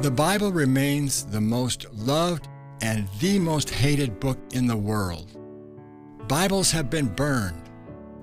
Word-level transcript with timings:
The 0.00 0.10
Bible 0.10 0.50
remains 0.50 1.26
the 1.26 1.42
most 1.42 1.84
loved 1.92 2.48
and 2.80 3.06
the 3.18 3.38
most 3.38 3.68
hated 3.68 4.18
book 4.18 4.38
in 4.54 4.66
the 4.66 4.74
world. 4.74 5.36
Bibles 6.26 6.70
have 6.70 6.88
been 6.88 7.08
burned. 7.08 7.68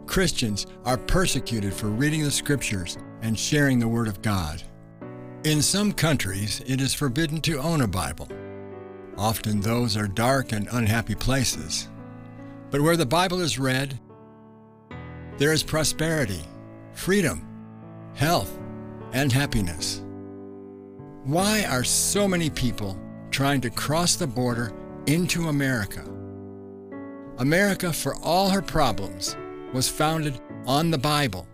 Christians 0.07 0.65
are 0.85 0.97
persecuted 0.97 1.71
for 1.71 1.89
reading 1.89 2.23
the 2.23 2.31
scriptures 2.31 2.97
and 3.21 3.37
sharing 3.37 3.77
the 3.77 3.87
Word 3.87 4.07
of 4.07 4.23
God. 4.23 4.63
In 5.43 5.61
some 5.61 5.91
countries, 5.91 6.63
it 6.65 6.81
is 6.81 6.95
forbidden 6.95 7.41
to 7.41 7.59
own 7.59 7.81
a 7.81 7.87
Bible. 7.87 8.27
Often 9.15 9.61
those 9.61 9.95
are 9.95 10.07
dark 10.07 10.53
and 10.53 10.67
unhappy 10.71 11.13
places. 11.13 11.89
But 12.71 12.81
where 12.81 12.97
the 12.97 13.05
Bible 13.05 13.39
is 13.39 13.59
read, 13.59 13.99
there 15.37 15.53
is 15.53 15.61
prosperity, 15.61 16.41
freedom, 16.93 17.47
health, 18.15 18.57
and 19.13 19.31
happiness. 19.31 20.01
Why 21.27 21.65
are 21.65 21.83
so 21.83 22.25
many 22.25 22.49
people 22.49 22.97
trying 23.31 23.59
to 23.59 23.69
cross 23.69 24.15
the 24.15 24.25
border 24.25 24.71
into 25.07 25.49
America? 25.49 26.01
America, 27.39 27.91
for 27.91 28.15
all 28.23 28.47
her 28.47 28.61
problems, 28.61 29.35
was 29.73 29.89
founded 29.89 30.39
on 30.65 30.89
the 30.89 30.97
Bible, 30.97 31.45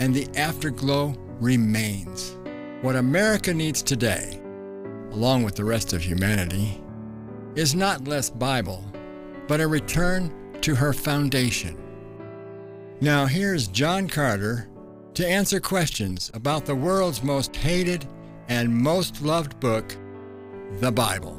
and 0.00 0.12
the 0.12 0.26
afterglow 0.36 1.14
remains. 1.38 2.36
What 2.80 2.96
America 2.96 3.54
needs 3.54 3.84
today, 3.84 4.42
along 5.12 5.44
with 5.44 5.54
the 5.54 5.64
rest 5.64 5.92
of 5.92 6.02
humanity, 6.02 6.82
is 7.54 7.76
not 7.76 8.08
less 8.08 8.30
Bible, 8.30 8.84
but 9.46 9.60
a 9.60 9.68
return 9.68 10.58
to 10.62 10.74
her 10.74 10.92
foundation. 10.92 11.80
Now, 13.00 13.26
here's 13.26 13.68
John 13.68 14.08
Carter 14.08 14.68
to 15.14 15.24
answer 15.24 15.60
questions 15.60 16.32
about 16.34 16.66
the 16.66 16.74
world's 16.74 17.22
most 17.22 17.54
hated 17.54 18.08
and 18.52 18.68
most 18.76 19.22
loved 19.22 19.58
book, 19.60 19.96
the 20.80 20.92
Bible. 20.92 21.38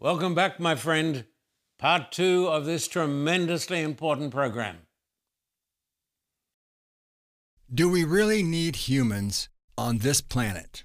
Welcome 0.00 0.34
back, 0.34 0.60
my 0.60 0.74
friend. 0.74 1.24
Part 1.78 2.12
two 2.12 2.46
of 2.48 2.66
this 2.66 2.86
tremendously 2.88 3.80
important 3.80 4.30
program. 4.30 4.80
Do 7.72 7.88
we 7.88 8.04
really 8.04 8.42
need 8.42 8.76
humans 8.76 9.48
on 9.78 9.98
this 9.98 10.20
planet? 10.20 10.84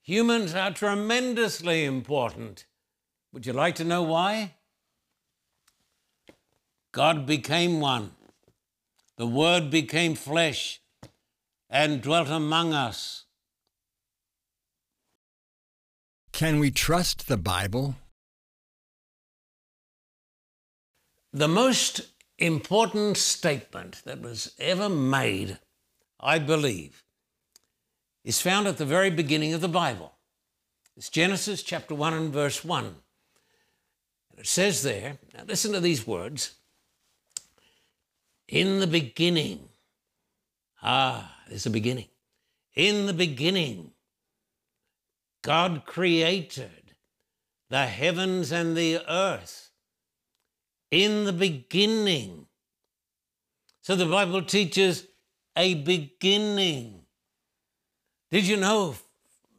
Humans 0.00 0.54
are 0.54 0.70
tremendously 0.70 1.84
important. 1.84 2.64
Would 3.36 3.44
you 3.44 3.52
like 3.52 3.74
to 3.74 3.84
know 3.84 4.02
why? 4.02 4.54
God 6.92 7.26
became 7.26 7.80
one. 7.80 8.12
The 9.18 9.26
Word 9.26 9.70
became 9.70 10.14
flesh 10.14 10.80
and 11.68 12.00
dwelt 12.00 12.28
among 12.28 12.72
us. 12.72 13.26
Can 16.32 16.58
we 16.58 16.70
trust 16.70 17.28
the 17.28 17.36
Bible? 17.36 17.96
The 21.30 21.46
most 21.46 22.00
important 22.38 23.18
statement 23.18 24.00
that 24.06 24.22
was 24.22 24.54
ever 24.58 24.88
made, 24.88 25.58
I 26.18 26.38
believe, 26.38 27.02
is 28.24 28.40
found 28.40 28.66
at 28.66 28.78
the 28.78 28.86
very 28.86 29.10
beginning 29.10 29.52
of 29.52 29.60
the 29.60 29.68
Bible. 29.68 30.14
It's 30.96 31.10
Genesis 31.10 31.62
chapter 31.62 31.94
1 31.94 32.14
and 32.14 32.32
verse 32.32 32.64
1. 32.64 33.02
And 34.36 34.44
it 34.44 34.48
says 34.48 34.82
there, 34.82 35.18
now 35.34 35.44
listen 35.46 35.72
to 35.72 35.80
these 35.80 36.06
words 36.06 36.56
In 38.48 38.80
the 38.80 38.86
beginning, 38.86 39.68
ah, 40.82 41.34
there's 41.48 41.66
a 41.66 41.70
beginning. 41.70 42.08
In 42.74 43.06
the 43.06 43.14
beginning, 43.14 43.92
God 45.42 45.84
created 45.86 46.94
the 47.70 47.86
heavens 47.86 48.52
and 48.52 48.76
the 48.76 49.00
earth. 49.08 49.70
In 50.90 51.24
the 51.24 51.32
beginning. 51.32 52.46
So 53.80 53.96
the 53.96 54.06
Bible 54.06 54.42
teaches 54.42 55.06
a 55.56 55.74
beginning. 55.74 57.06
Did 58.30 58.46
you 58.46 58.56
know 58.56 58.94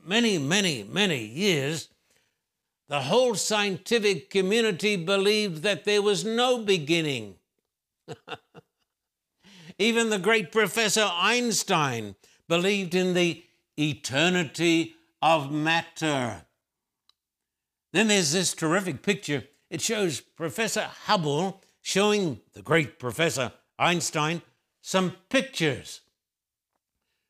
many, 0.05 0.37
many, 0.37 0.83
many 0.83 1.25
years, 1.25 1.89
the 2.87 3.01
whole 3.01 3.35
scientific 3.35 4.29
community 4.29 4.95
believed 4.95 5.63
that 5.63 5.85
there 5.85 6.01
was 6.01 6.23
no 6.23 6.59
beginning? 6.59 7.35
Even 9.79 10.09
the 10.09 10.19
great 10.19 10.51
Professor 10.51 11.09
Einstein 11.13 12.15
believed 12.47 12.95
in 12.95 13.13
the 13.13 13.43
eternity 13.77 14.95
of 15.21 15.51
matter. 15.51 16.43
Then 17.93 18.07
there's 18.07 18.31
this 18.31 18.53
terrific 18.53 19.01
picture. 19.01 19.43
It 19.69 19.81
shows 19.81 20.21
Professor 20.21 20.89
Hubble 21.05 21.61
showing 21.81 22.41
the 22.53 22.61
great 22.61 22.99
Professor 22.99 23.51
Einstein 23.77 24.41
some 24.81 25.13
pictures. 25.29 26.01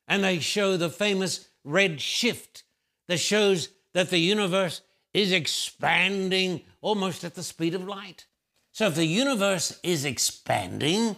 And 0.06 0.24
they 0.24 0.38
show 0.38 0.76
the 0.76 0.90
famous 0.90 1.48
red 1.64 2.00
shift 2.00 2.64
that 3.08 3.18
shows 3.18 3.68
that 3.92 4.10
the 4.10 4.18
universe 4.18 4.80
is 5.18 5.32
expanding 5.32 6.62
almost 6.80 7.24
at 7.24 7.34
the 7.34 7.42
speed 7.42 7.74
of 7.74 7.86
light. 7.86 8.26
So 8.72 8.86
if 8.86 8.94
the 8.94 9.04
universe 9.04 9.78
is 9.82 10.04
expanding, 10.04 11.16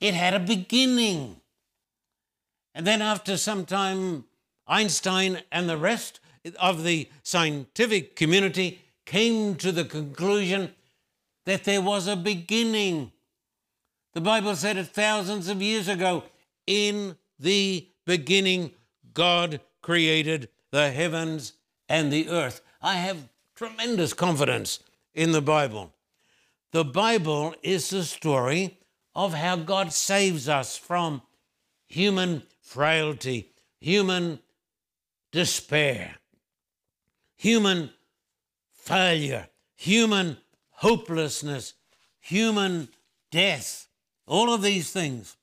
it 0.00 0.14
had 0.14 0.34
a 0.34 0.40
beginning. 0.40 1.36
And 2.74 2.84
then 2.84 3.00
after 3.00 3.36
some 3.36 3.64
time, 3.64 4.24
Einstein 4.66 5.42
and 5.52 5.68
the 5.68 5.76
rest 5.76 6.18
of 6.58 6.82
the 6.82 7.08
scientific 7.22 8.16
community 8.16 8.80
came 9.06 9.54
to 9.56 9.70
the 9.70 9.84
conclusion 9.84 10.74
that 11.46 11.62
there 11.62 11.82
was 11.82 12.08
a 12.08 12.16
beginning. 12.16 13.12
The 14.14 14.20
Bible 14.20 14.56
said 14.56 14.76
it 14.76 14.88
thousands 14.88 15.48
of 15.48 15.62
years 15.62 15.86
ago 15.86 16.24
in 16.66 17.16
the 17.38 17.86
beginning, 18.04 18.72
God 19.14 19.60
created 19.82 20.48
the 20.72 20.90
heavens 20.90 21.52
and 21.88 22.12
the 22.12 22.28
earth. 22.28 22.60
I 22.80 22.94
have 22.94 23.28
tremendous 23.54 24.12
confidence 24.12 24.80
in 25.14 25.32
the 25.32 25.42
Bible. 25.42 25.92
The 26.72 26.84
Bible 26.84 27.54
is 27.62 27.90
the 27.90 28.04
story 28.04 28.78
of 29.14 29.34
how 29.34 29.56
God 29.56 29.92
saves 29.92 30.48
us 30.48 30.76
from 30.76 31.22
human 31.86 32.42
frailty, 32.60 33.50
human 33.80 34.38
despair, 35.30 36.16
human 37.36 37.90
failure, 38.72 39.48
human 39.76 40.38
hopelessness, 40.70 41.74
human 42.20 42.88
death, 43.30 43.88
all 44.26 44.52
of 44.52 44.62
these 44.62 44.90
things. 44.90 45.36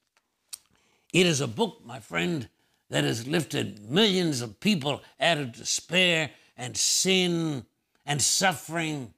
It 1.14 1.26
is 1.26 1.42
a 1.42 1.48
book, 1.48 1.82
my 1.86 2.00
friend, 2.00 2.50
that 2.90 3.04
has 3.04 3.28
lifted 3.28 3.90
millions 3.90 4.42
of 4.42 4.60
people 4.60 5.02
out 5.20 5.38
of 5.38 5.52
despair 5.52 6.32
and 6.58 6.76
sin 6.76 7.66
and 8.06 8.22
suffering, 8.22 9.14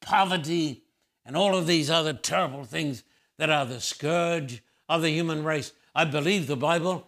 poverty, 0.00 0.82
and 1.24 1.36
all 1.36 1.56
of 1.56 1.66
these 1.66 1.90
other 1.90 2.12
terrible 2.12 2.64
things 2.64 3.02
that 3.38 3.50
are 3.50 3.66
the 3.66 3.80
scourge 3.80 4.62
of 4.88 5.02
the 5.02 5.10
human 5.10 5.44
race. 5.44 5.72
I 5.94 6.04
believe 6.04 6.46
the 6.46 6.56
Bible. 6.56 7.06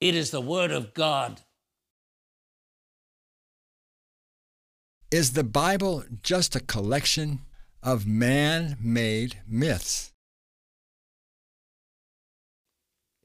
It 0.00 0.14
is 0.14 0.30
the 0.30 0.40
Word 0.40 0.70
of 0.70 0.94
God. 0.94 1.42
Is 5.10 5.32
the 5.32 5.44
Bible 5.44 6.04
just 6.22 6.54
a 6.54 6.60
collection 6.60 7.40
of 7.82 8.06
man 8.06 8.76
made 8.80 9.38
myths? 9.46 10.12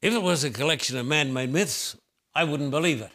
If 0.03 0.13
it 0.13 0.21
was 0.21 0.44
a 0.44 0.51
collection 0.51 0.97
of 0.97 1.05
man 1.05 1.31
made 1.31 1.50
myths, 1.50 1.95
I 2.35 2.44
wouldn't 2.44 2.71
believe 2.71 3.00
it. 3.00 3.11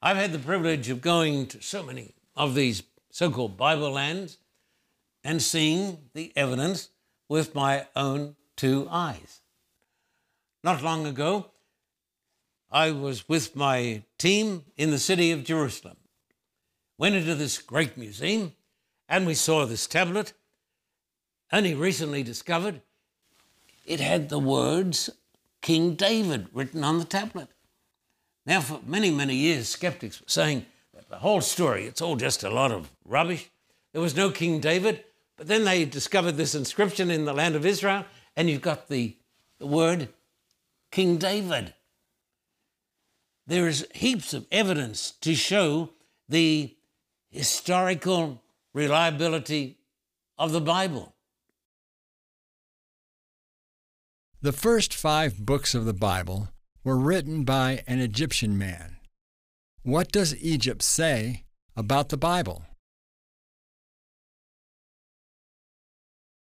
I've 0.00 0.16
had 0.16 0.32
the 0.32 0.38
privilege 0.38 0.88
of 0.88 1.02
going 1.02 1.48
to 1.48 1.60
so 1.60 1.82
many 1.82 2.14
of 2.34 2.54
these 2.54 2.82
so 3.10 3.30
called 3.30 3.58
Bible 3.58 3.90
lands 3.90 4.38
and 5.22 5.42
seeing 5.42 5.98
the 6.14 6.32
evidence 6.34 6.88
with 7.28 7.54
my 7.54 7.88
own 7.94 8.36
two 8.56 8.88
eyes. 8.90 9.42
Not 10.64 10.82
long 10.82 11.06
ago, 11.06 11.50
I 12.70 12.92
was 12.92 13.28
with 13.28 13.54
my 13.54 14.04
team 14.16 14.64
in 14.78 14.90
the 14.90 14.98
city 14.98 15.30
of 15.30 15.44
Jerusalem 15.44 15.98
went 16.96 17.16
into 17.16 17.34
this 17.34 17.58
great 17.58 17.98
museum 17.98 18.54
and 19.10 19.26
we 19.26 19.34
saw 19.34 19.66
this 19.66 19.86
tablet, 19.86 20.32
only 21.52 21.74
recently 21.74 22.22
discovered. 22.22 22.80
It 23.88 24.00
had 24.00 24.28
the 24.28 24.38
words 24.38 25.08
King 25.62 25.94
David 25.94 26.48
written 26.52 26.84
on 26.84 26.98
the 26.98 27.06
tablet. 27.06 27.48
Now, 28.44 28.60
for 28.60 28.80
many, 28.86 29.10
many 29.10 29.34
years, 29.34 29.66
skeptics 29.66 30.20
were 30.20 30.28
saying 30.28 30.66
that 30.92 31.08
the 31.08 31.16
whole 31.16 31.40
story, 31.40 31.86
it's 31.86 32.02
all 32.02 32.16
just 32.16 32.44
a 32.44 32.50
lot 32.50 32.70
of 32.70 32.90
rubbish. 33.06 33.48
There 33.94 34.02
was 34.02 34.14
no 34.14 34.30
King 34.30 34.60
David, 34.60 35.04
but 35.38 35.46
then 35.46 35.64
they 35.64 35.86
discovered 35.86 36.32
this 36.32 36.54
inscription 36.54 37.10
in 37.10 37.24
the 37.24 37.32
land 37.32 37.56
of 37.56 37.64
Israel, 37.64 38.04
and 38.36 38.50
you've 38.50 38.60
got 38.60 38.88
the, 38.88 39.16
the 39.58 39.66
word 39.66 40.10
King 40.90 41.16
David. 41.16 41.72
There 43.46 43.68
is 43.68 43.86
heaps 43.94 44.34
of 44.34 44.46
evidence 44.52 45.12
to 45.22 45.34
show 45.34 45.88
the 46.28 46.76
historical 47.30 48.42
reliability 48.74 49.78
of 50.36 50.52
the 50.52 50.60
Bible. 50.60 51.14
The 54.40 54.52
first 54.52 54.94
five 54.94 55.44
books 55.44 55.74
of 55.74 55.84
the 55.84 55.92
Bible 55.92 56.50
were 56.84 56.96
written 56.96 57.42
by 57.42 57.82
an 57.88 57.98
Egyptian 57.98 58.56
man. 58.56 58.98
What 59.82 60.12
does 60.12 60.36
Egypt 60.36 60.80
say 60.82 61.44
about 61.74 62.10
the 62.10 62.16
Bible? 62.16 62.62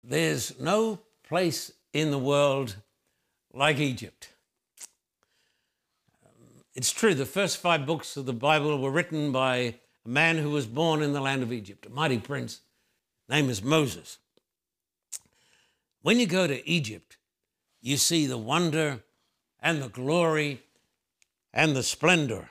There's 0.02 0.58
no 0.58 0.98
place 1.22 1.70
in 1.92 2.10
the 2.10 2.18
world 2.18 2.74
like 3.52 3.78
Egypt. 3.78 4.30
It's 6.74 6.90
true, 6.90 7.14
the 7.14 7.24
first 7.24 7.58
five 7.58 7.86
books 7.86 8.16
of 8.16 8.26
the 8.26 8.32
Bible 8.32 8.76
were 8.82 8.90
written 8.90 9.30
by 9.30 9.56
a 9.56 9.74
man 10.04 10.38
who 10.38 10.50
was 10.50 10.66
born 10.66 11.00
in 11.00 11.12
the 11.12 11.20
land 11.20 11.44
of 11.44 11.52
Egypt, 11.52 11.86
a 11.86 11.90
mighty 11.90 12.18
prince. 12.18 12.60
Name 13.28 13.48
is 13.48 13.62
Moses. 13.62 14.18
When 16.02 16.18
you 16.18 16.26
go 16.26 16.48
to 16.48 16.68
Egypt, 16.68 17.18
you 17.84 17.98
see 17.98 18.24
the 18.24 18.38
wonder 18.38 19.04
and 19.60 19.82
the 19.82 19.90
glory 19.90 20.62
and 21.52 21.76
the 21.76 21.82
splendor. 21.82 22.48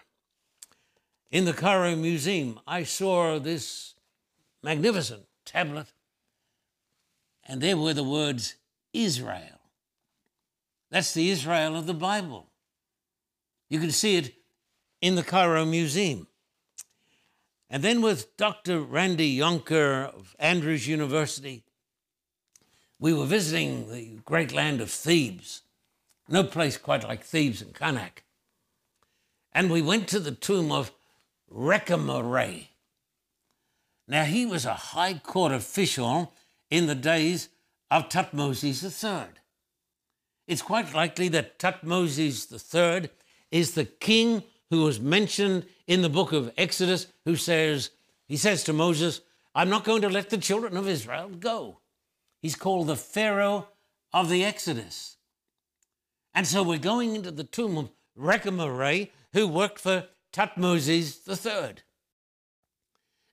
In 1.32 1.46
the 1.46 1.54
Cairo 1.54 1.96
Museum, 1.96 2.60
I 2.68 2.84
saw 2.84 3.40
this 3.40 3.96
magnificent 4.62 5.24
tablet, 5.44 5.88
and 7.48 7.62
there 7.62 7.76
were 7.76 7.96
the 7.96 8.04
words 8.04 8.58
Israel. 8.94 9.60
That's 10.92 11.16
the 11.16 11.32
Israel 11.32 11.76
of 11.76 11.88
the 11.88 11.96
Bible. 11.96 12.46
You 13.70 13.80
can 13.80 13.92
see 13.92 14.18
it 14.18 14.36
in 15.02 15.16
the 15.16 15.24
Cairo 15.24 15.66
Museum. 15.66 16.28
And 17.72 17.84
then 17.84 18.04
with 18.04 18.38
Dr. 18.38 18.82
Randy 18.82 19.36
Younker 19.36 20.14
of 20.16 20.36
Andrews 20.38 20.88
University, 20.88 21.64
we 23.04 23.14
were 23.14 23.26
visiting 23.26 23.92
the 23.92 24.18
great 24.24 24.54
land 24.54 24.80
of 24.80 24.90
Thebes. 24.90 25.64
No 26.30 26.42
place 26.42 26.78
quite 26.78 27.04
like 27.04 27.22
Thebes 27.22 27.62
and 27.62 27.74
Karnak. 27.74 28.24
And 29.52 29.70
we 29.70 29.82
went 29.82 30.08
to 30.08 30.22
the 30.22 30.32
tomb 30.32 30.72
of 30.72 30.90
Rekhmire. 31.54 32.68
Now, 34.08 34.24
he 34.24 34.46
was 34.46 34.66
a 34.66 34.74
high 34.74 35.16
court 35.16 35.52
official 35.52 36.32
in 36.70 36.88
the 36.88 36.96
days 36.96 37.50
of 37.92 38.08
Tutmosis 38.08 38.82
III. 39.04 39.34
It's 40.48 40.62
quite 40.62 40.94
likely 40.94 41.28
that 41.28 41.60
Tutmosis 41.60 42.54
III 42.54 43.10
is 43.52 43.74
the 43.74 43.84
king 43.84 44.44
who 44.70 44.84
was 44.84 45.02
mentioned 45.02 45.66
in 45.88 46.04
the 46.04 46.10
book 46.10 46.32
of 46.32 46.54
Exodus, 46.58 47.08
who 47.26 47.36
says, 47.36 47.90
he 48.30 48.38
says 48.38 48.64
to 48.64 48.72
Moses, 48.72 49.20
I'm 49.54 49.70
not 49.70 49.84
going 49.84 50.04
to 50.04 50.10
let 50.10 50.30
the 50.30 50.38
children 50.38 50.78
of 50.78 50.88
Israel 50.88 51.28
go. 51.28 51.80
He's 52.44 52.58
called 52.58 52.88
the 52.88 52.98
Pharaoh 52.98 53.70
of 54.12 54.30
the 54.30 54.44
Exodus. 54.44 55.16
And 56.36 56.46
so 56.46 56.62
we're 56.62 56.78
going 56.78 57.16
into 57.16 57.32
the 57.32 57.46
tomb 57.46 57.78
of 57.78 57.90
Rekhmire, 58.20 59.10
who 59.32 59.48
worked 59.48 59.80
for 59.80 60.08
Tutmosis 60.34 61.26
III. 61.26 61.76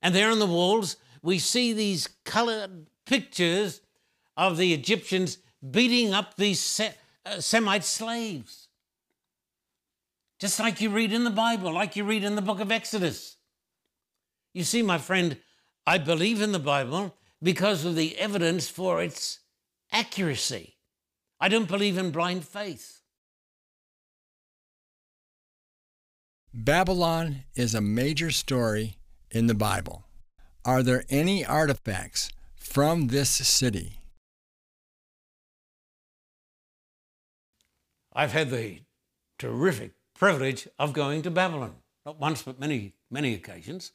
And 0.00 0.14
there 0.14 0.30
on 0.30 0.38
the 0.38 0.46
walls, 0.46 0.96
we 1.22 1.40
see 1.40 1.72
these 1.72 2.08
colored 2.24 2.86
pictures 3.04 3.80
of 4.36 4.56
the 4.56 4.72
Egyptians 4.72 5.38
beating 5.68 6.14
up 6.14 6.36
these 6.36 6.80
uh, 7.26 7.40
Semite 7.40 7.84
slaves. 7.84 8.68
Just 10.38 10.60
like 10.60 10.80
you 10.80 10.88
read 10.88 11.12
in 11.12 11.24
the 11.24 11.30
Bible, 11.30 11.72
like 11.72 11.96
you 11.96 12.04
read 12.04 12.22
in 12.22 12.36
the 12.36 12.42
book 12.42 12.60
of 12.60 12.70
Exodus. 12.70 13.38
You 14.54 14.62
see, 14.62 14.82
my 14.82 14.98
friend, 14.98 15.36
I 15.84 15.98
believe 15.98 16.40
in 16.40 16.52
the 16.52 16.60
Bible 16.60 17.16
because 17.42 17.84
of 17.84 17.96
the 17.96 18.18
evidence 18.18 18.68
for 18.68 19.02
its 19.02 19.40
accuracy. 19.92 20.76
I 21.40 21.48
don't 21.48 21.68
believe 21.68 21.96
in 21.96 22.10
blind 22.10 22.44
faith. 22.44 23.00
Babylon 26.52 27.44
is 27.54 27.74
a 27.74 27.80
major 27.80 28.30
story 28.30 28.96
in 29.30 29.46
the 29.46 29.54
Bible. 29.54 30.04
Are 30.64 30.82
there 30.82 31.04
any 31.08 31.46
artifacts 31.46 32.30
from 32.56 33.08
this 33.08 33.30
city? 33.30 34.00
I've 38.12 38.32
had 38.32 38.50
the 38.50 38.80
terrific 39.38 39.92
privilege 40.14 40.68
of 40.78 40.92
going 40.92 41.22
to 41.22 41.30
Babylon, 41.30 41.76
not 42.04 42.18
once, 42.18 42.42
but 42.42 42.58
many, 42.60 42.94
many 43.10 43.32
occasions. 43.32 43.92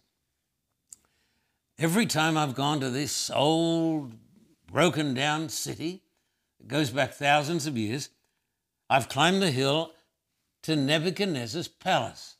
Every 1.78 2.06
time 2.06 2.38
I've 2.38 2.56
gone 2.56 2.80
to 2.80 2.90
this 2.90 3.30
old, 3.30 4.14
broken 4.72 5.14
down 5.14 5.50
city 5.50 6.04
that 6.58 6.70
goes 6.70 6.90
back 6.90 7.14
thousands 7.14 7.68
of 7.68 7.78
years, 7.78 8.10
I've 8.90 9.10
climbed 9.10 9.42
the 9.42 9.52
hill 9.52 9.92
to 10.64 10.78
Nebuchadnezzar's 10.78 11.68
palace. 11.68 12.38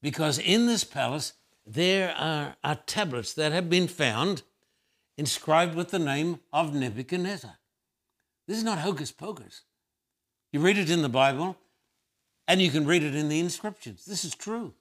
Because 0.00 0.38
in 0.38 0.66
this 0.66 0.84
palace, 0.84 1.32
there 1.66 2.14
are, 2.16 2.54
are 2.62 2.76
tablets 2.86 3.34
that 3.34 3.50
have 3.50 3.68
been 3.68 3.88
found 3.88 4.42
inscribed 5.18 5.74
with 5.74 5.90
the 5.90 5.98
name 5.98 6.38
of 6.52 6.72
Nebuchadnezzar. 6.72 7.58
This 8.46 8.56
is 8.56 8.64
not 8.64 8.78
hocus 8.78 9.10
pocus. 9.10 9.62
You 10.52 10.60
read 10.60 10.78
it 10.78 10.90
in 10.90 11.02
the 11.02 11.08
Bible, 11.08 11.56
and 12.46 12.62
you 12.62 12.70
can 12.70 12.86
read 12.86 13.02
it 13.02 13.16
in 13.16 13.28
the 13.28 13.40
inscriptions. 13.40 14.04
This 14.04 14.24
is 14.24 14.34
true. 14.36 14.74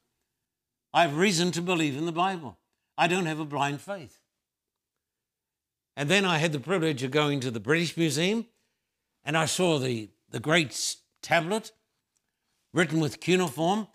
I 0.93 1.01
have 1.01 1.17
reason 1.17 1.51
to 1.51 1.61
believe 1.61 1.97
in 1.97 2.05
the 2.05 2.11
Bible. 2.11 2.58
I 2.99 3.07
don't 3.07 3.27
have 3.27 3.39
a 3.39 3.45
blind 3.45 3.79
faith. 3.79 4.19
And 5.95 6.09
then 6.09 6.25
I 6.25 6.37
had 6.37 6.51
the 6.51 6.59
privilege 6.59 7.01
of 7.01 7.11
going 7.11 7.39
to 7.39 7.49
the 7.49 7.61
British 7.61 7.95
Museum, 7.95 8.45
and 9.23 9.37
I 9.37 9.45
saw 9.45 9.79
the, 9.79 10.09
the 10.29 10.41
great 10.41 10.97
tablet 11.21 11.71
written 12.73 12.99
with 12.99 13.21
cuneiform, 13.21 13.87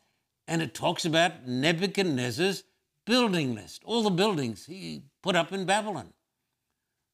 and 0.49 0.63
it 0.63 0.73
talks 0.73 1.05
about 1.05 1.47
Nebuchadnezzar's 1.47 2.65
building 3.05 3.55
list, 3.55 3.83
all 3.85 4.03
the 4.03 4.09
buildings 4.09 4.65
he 4.65 5.03
put 5.23 5.37
up 5.37 5.53
in 5.53 5.67
Babylon. 5.67 6.15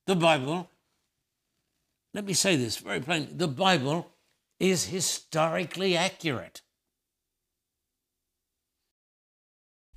The 0.07 0.14
Bible, 0.14 0.71
let 2.14 2.25
me 2.25 2.35
say 2.35 2.55
this 2.55 2.76
very 2.76 3.00
plainly 3.00 3.33
the 3.33 3.49
Bible 3.49 4.12
is 4.61 4.87
historically 4.87 5.97
accurate. 5.97 6.62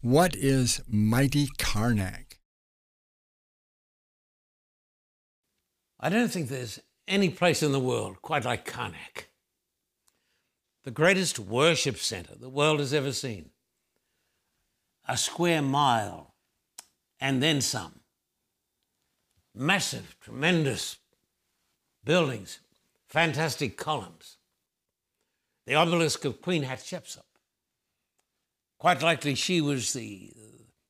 What 0.03 0.35
is 0.35 0.81
mighty 0.85 1.47
Karnak? 1.57 2.33
I 5.97 6.09
don't 6.09 6.27
think 6.27 6.49
there's 6.49 6.81
any 7.07 7.29
place 7.29 7.63
in 7.63 7.71
the 7.71 7.79
world 7.79 8.21
quite 8.21 8.43
like 8.43 8.69
Karnak. 8.69 9.29
The 10.83 10.91
greatest 10.91 11.39
worship 11.39 11.95
center 11.95 12.35
the 12.35 12.49
world 12.49 12.81
has 12.81 12.93
ever 12.93 13.13
seen. 13.13 13.51
A 15.07 15.15
square 15.15 15.61
mile 15.61 16.33
and 17.21 17.41
then 17.41 17.61
some. 17.61 18.01
Massive, 19.55 20.17
tremendous 20.19 20.97
buildings, 22.03 22.59
fantastic 23.07 23.77
columns 23.77 24.35
the 25.65 25.75
obelisk 25.75 26.25
of 26.25 26.41
Queen 26.41 26.65
Hatshepsut. 26.65 27.32
Quite 28.83 29.01
likely 29.01 29.33
she 29.33 29.61
was 29.61 29.93
the, 29.93 30.33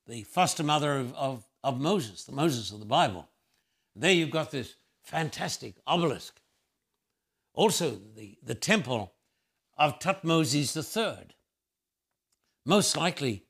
the 0.08 0.24
foster 0.24 0.64
mother 0.64 0.98
of, 0.98 1.14
of, 1.14 1.46
of 1.62 1.80
Moses, 1.80 2.24
the 2.24 2.32
Moses 2.32 2.72
of 2.72 2.80
the 2.80 2.84
Bible. 2.84 3.28
There 3.94 4.10
you've 4.10 4.32
got 4.32 4.50
this 4.50 4.74
fantastic 5.04 5.76
obelisk. 5.86 6.40
Also, 7.54 8.00
the, 8.16 8.36
the 8.42 8.56
temple 8.56 9.12
of 9.78 10.00
Tutmosis 10.00 10.74
III. 10.74 11.36
Most 12.66 12.96
likely, 12.96 13.44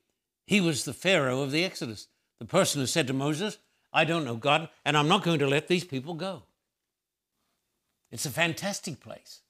he 0.46 0.60
was 0.60 0.84
the 0.84 0.92
Pharaoh 0.92 1.40
of 1.40 1.50
the 1.50 1.64
Exodus, 1.64 2.08
the 2.38 2.44
person 2.44 2.82
who 2.82 2.86
said 2.86 3.06
to 3.06 3.14
Moses, 3.14 3.56
I 3.94 4.04
don't 4.04 4.26
know 4.26 4.36
God, 4.36 4.68
and 4.84 4.94
I'm 4.94 5.08
not 5.08 5.22
going 5.22 5.38
to 5.38 5.48
let 5.48 5.68
these 5.68 5.84
people 5.84 6.12
go. 6.12 6.42
It's 8.10 8.26
a 8.26 8.30
fantastic 8.30 9.00
place. 9.00 9.40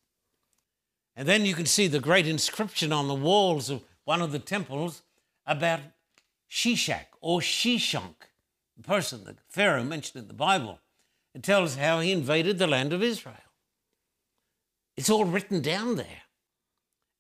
And 1.17 1.27
then 1.27 1.45
you 1.45 1.55
can 1.55 1.67
see 1.67 1.89
the 1.89 1.99
great 1.99 2.29
inscription 2.29 2.93
on 2.93 3.09
the 3.09 3.15
walls 3.15 3.71
of 3.71 3.83
one 4.05 4.23
of 4.23 4.33
the 4.33 4.39
temples 4.39 5.03
about 5.47 5.81
Shishak 6.51 7.07
or 7.21 7.41
Shishonk, 7.41 8.15
the 8.77 8.83
person, 8.83 9.25
the 9.25 9.37
Pharaoh 9.49 9.85
mentioned 9.85 10.23
in 10.23 10.29
the 10.29 10.35
Bible. 10.35 10.81
It 11.35 11.43
tells 11.43 11.77
how 11.77 12.01
he 12.01 12.13
invaded 12.13 12.59
the 12.59 12.67
land 12.67 12.93
of 12.93 13.03
Israel. 13.03 13.37
It's 14.97 15.11
all 15.11 15.25
written 15.25 15.61
down 15.61 15.97
there. 15.97 16.23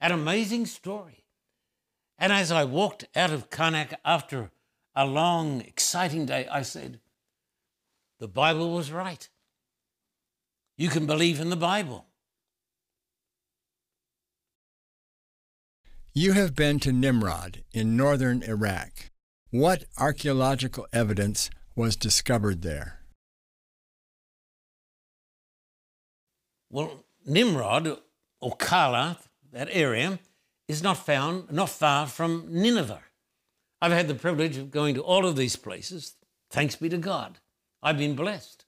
An 0.00 0.12
amazing 0.12 0.66
story. 0.66 1.24
And 2.18 2.32
as 2.32 2.52
I 2.52 2.64
walked 2.64 3.06
out 3.16 3.32
of 3.32 3.50
Karnak 3.50 3.94
after 4.04 4.50
a 4.94 5.04
long, 5.04 5.60
exciting 5.62 6.26
day, 6.26 6.46
I 6.46 6.62
said, 6.62 7.00
The 8.20 8.28
Bible 8.28 8.72
was 8.72 8.92
right. 8.92 9.28
You 10.76 10.88
can 10.88 11.06
believe 11.06 11.40
in 11.40 11.50
the 11.50 11.56
Bible. 11.56 12.06
You 16.16 16.34
have 16.34 16.54
been 16.54 16.78
to 16.78 16.92
Nimrud 16.92 17.64
in 17.72 17.96
northern 17.96 18.44
Iraq. 18.44 19.10
What 19.50 19.82
archaeological 19.98 20.86
evidence 20.92 21.50
was 21.74 21.96
discovered 21.96 22.62
there? 22.62 23.00
Well, 26.70 27.04
Nimrud 27.28 27.98
or 28.40 28.56
Calah, 28.56 29.18
that 29.52 29.68
area, 29.72 30.20
is 30.68 30.84
not 30.84 31.04
found 31.04 31.50
not 31.50 31.70
far 31.70 32.06
from 32.06 32.46
Nineveh. 32.48 33.02
I've 33.82 33.90
had 33.90 34.06
the 34.06 34.14
privilege 34.14 34.56
of 34.56 34.70
going 34.70 34.94
to 34.94 35.02
all 35.02 35.26
of 35.26 35.34
these 35.34 35.56
places. 35.56 36.14
Thanks 36.48 36.76
be 36.76 36.88
to 36.90 36.96
God. 36.96 37.40
I've 37.82 37.98
been 37.98 38.14
blessed. 38.14 38.64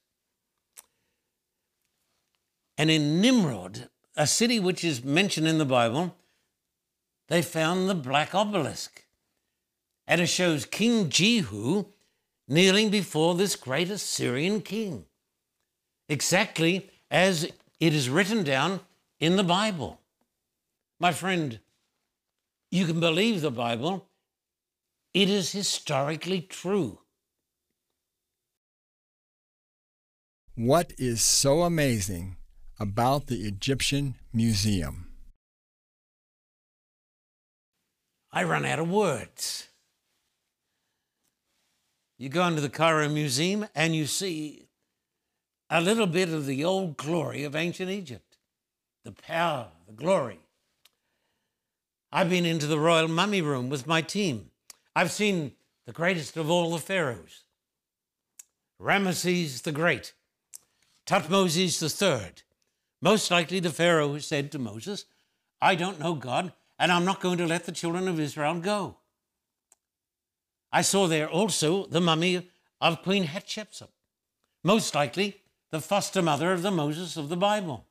And 2.77 2.91
in 2.91 3.21
Nimrud, 3.21 3.87
a 4.17 4.27
city 4.27 4.59
which 4.59 4.83
is 4.83 5.01
mentioned 5.01 5.47
in 5.47 5.59
the 5.59 5.65
Bible, 5.65 6.13
they 7.27 7.41
found 7.41 7.89
the 7.89 7.95
black 7.95 8.33
obelisk. 8.33 9.05
And 10.07 10.21
it 10.21 10.27
shows 10.27 10.65
King 10.65 11.09
Jehu 11.09 11.85
kneeling 12.47 12.89
before 12.89 13.35
this 13.35 13.55
great 13.55 13.89
Assyrian 13.89 14.61
king, 14.61 15.05
exactly 16.07 16.89
as 17.11 17.43
it 17.79 17.93
is 17.93 18.09
written 18.09 18.43
down 18.43 18.79
in 19.19 19.35
the 19.35 19.43
Bible. 19.43 19.99
My 20.99 21.11
friend, 21.11 21.59
you 22.71 22.85
can 22.85 22.99
believe 22.99 23.41
the 23.41 23.51
Bible, 23.51 24.07
it 25.13 25.29
is 25.29 25.51
historically 25.51 26.41
true. 26.41 26.99
What 30.55 30.93
is 30.97 31.21
so 31.21 31.63
amazing 31.63 32.37
about 32.79 33.27
the 33.27 33.41
Egyptian 33.41 34.15
Museum? 34.33 35.06
I 38.37 38.43
run 38.43 38.65
out 38.65 38.77
of 38.77 38.91
words. 38.91 39.67
You 42.19 42.29
go 42.29 42.45
into 42.45 42.61
the 42.61 42.69
Cairo 42.69 43.09
Museum 43.09 43.65
and 43.73 43.95
you 43.95 44.05
see 44.05 44.67
a 45.71 45.81
little 45.81 46.05
bit 46.05 46.29
of 46.29 46.45
the 46.45 46.63
old 46.63 46.97
glory 46.97 47.43
of 47.45 47.55
ancient 47.55 47.89
Egypt 47.89 48.37
the 49.03 49.11
power, 49.11 49.69
the 49.87 49.93
glory. 49.93 50.37
I've 52.11 52.29
been 52.29 52.45
into 52.45 52.67
the 52.67 52.77
royal 52.77 53.07
mummy 53.07 53.41
room 53.41 53.69
with 53.69 53.87
my 53.87 54.03
team. 54.03 54.51
I've 54.95 55.11
seen 55.11 55.53
the 55.87 55.91
greatest 55.91 56.37
of 56.37 56.47
all 56.47 56.73
the 56.73 56.77
pharaohs 56.77 57.45
Ramesses 58.79 59.63
the 59.63 59.71
Great, 59.71 60.13
Tutmosis 61.07 61.81
III. 61.81 62.33
Most 63.01 63.31
likely 63.31 63.59
the 63.59 63.71
Pharaoh 63.71 64.09
who 64.09 64.19
said 64.19 64.51
to 64.51 64.59
Moses, 64.59 65.05
I 65.59 65.73
don't 65.73 65.99
know 65.99 66.13
God, 66.13 66.53
and 66.79 66.91
I'm 66.91 67.05
not 67.05 67.21
going 67.21 67.37
to 67.37 67.47
let 67.47 67.65
the 67.65 67.71
children 67.71 68.07
of 68.07 68.19
Israel 68.19 68.59
go. 68.59 68.97
I 70.71 70.81
saw 70.81 71.07
there 71.07 71.29
also 71.29 71.85
the 71.85 72.01
mummy 72.01 72.49
of 72.79 73.01
Queen 73.01 73.25
Hatshepsut, 73.25 73.89
most 74.63 74.93
likely 74.93 75.41
the 75.71 75.81
foster 75.81 76.21
mother 76.21 76.53
of 76.53 76.61
the 76.61 76.71
Moses 76.71 77.17
of 77.17 77.29
the 77.29 77.37
Bible. 77.37 77.85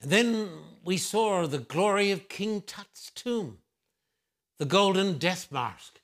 And 0.00 0.10
then 0.10 0.48
we 0.84 0.98
saw 0.98 1.46
the 1.46 1.58
glory 1.58 2.10
of 2.10 2.28
King 2.28 2.62
Tut's 2.62 3.10
tomb, 3.14 3.58
the 4.58 4.66
golden 4.66 5.18
death 5.18 5.50
mask. 5.50 6.00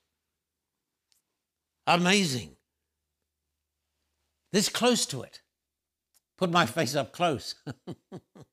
Amazing. 1.87 2.56
This 4.50 4.68
close 4.68 5.06
to 5.06 5.22
it. 5.22 5.40
Put 6.37 6.50
my 6.50 6.66
face 6.66 6.94
up 6.94 7.12
close. 7.12 7.54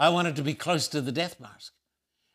I 0.00 0.08
wanted 0.08 0.34
to 0.36 0.42
be 0.42 0.54
close 0.54 0.88
to 0.88 1.02
the 1.02 1.12
death 1.12 1.38
mask. 1.38 1.74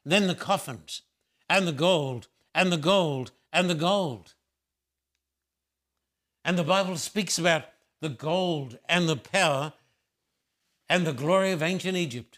Then 0.05 0.27
the 0.27 0.35
coffins, 0.35 1.01
and 1.49 1.67
the 1.67 1.71
gold, 1.71 2.27
and 2.53 2.71
the 2.71 2.77
gold, 2.77 3.31
and 3.51 3.67
the 3.67 3.73
gold. 3.73 4.35
And 6.43 6.59
the 6.59 6.63
Bible 6.63 6.95
speaks 6.97 7.39
about 7.39 7.63
the 8.01 8.09
gold 8.09 8.77
and 8.87 9.09
the 9.09 9.15
power 9.15 9.73
and 10.87 11.07
the 11.07 11.13
glory 11.13 11.51
of 11.51 11.63
ancient 11.63 11.97
Egypt. 11.97 12.37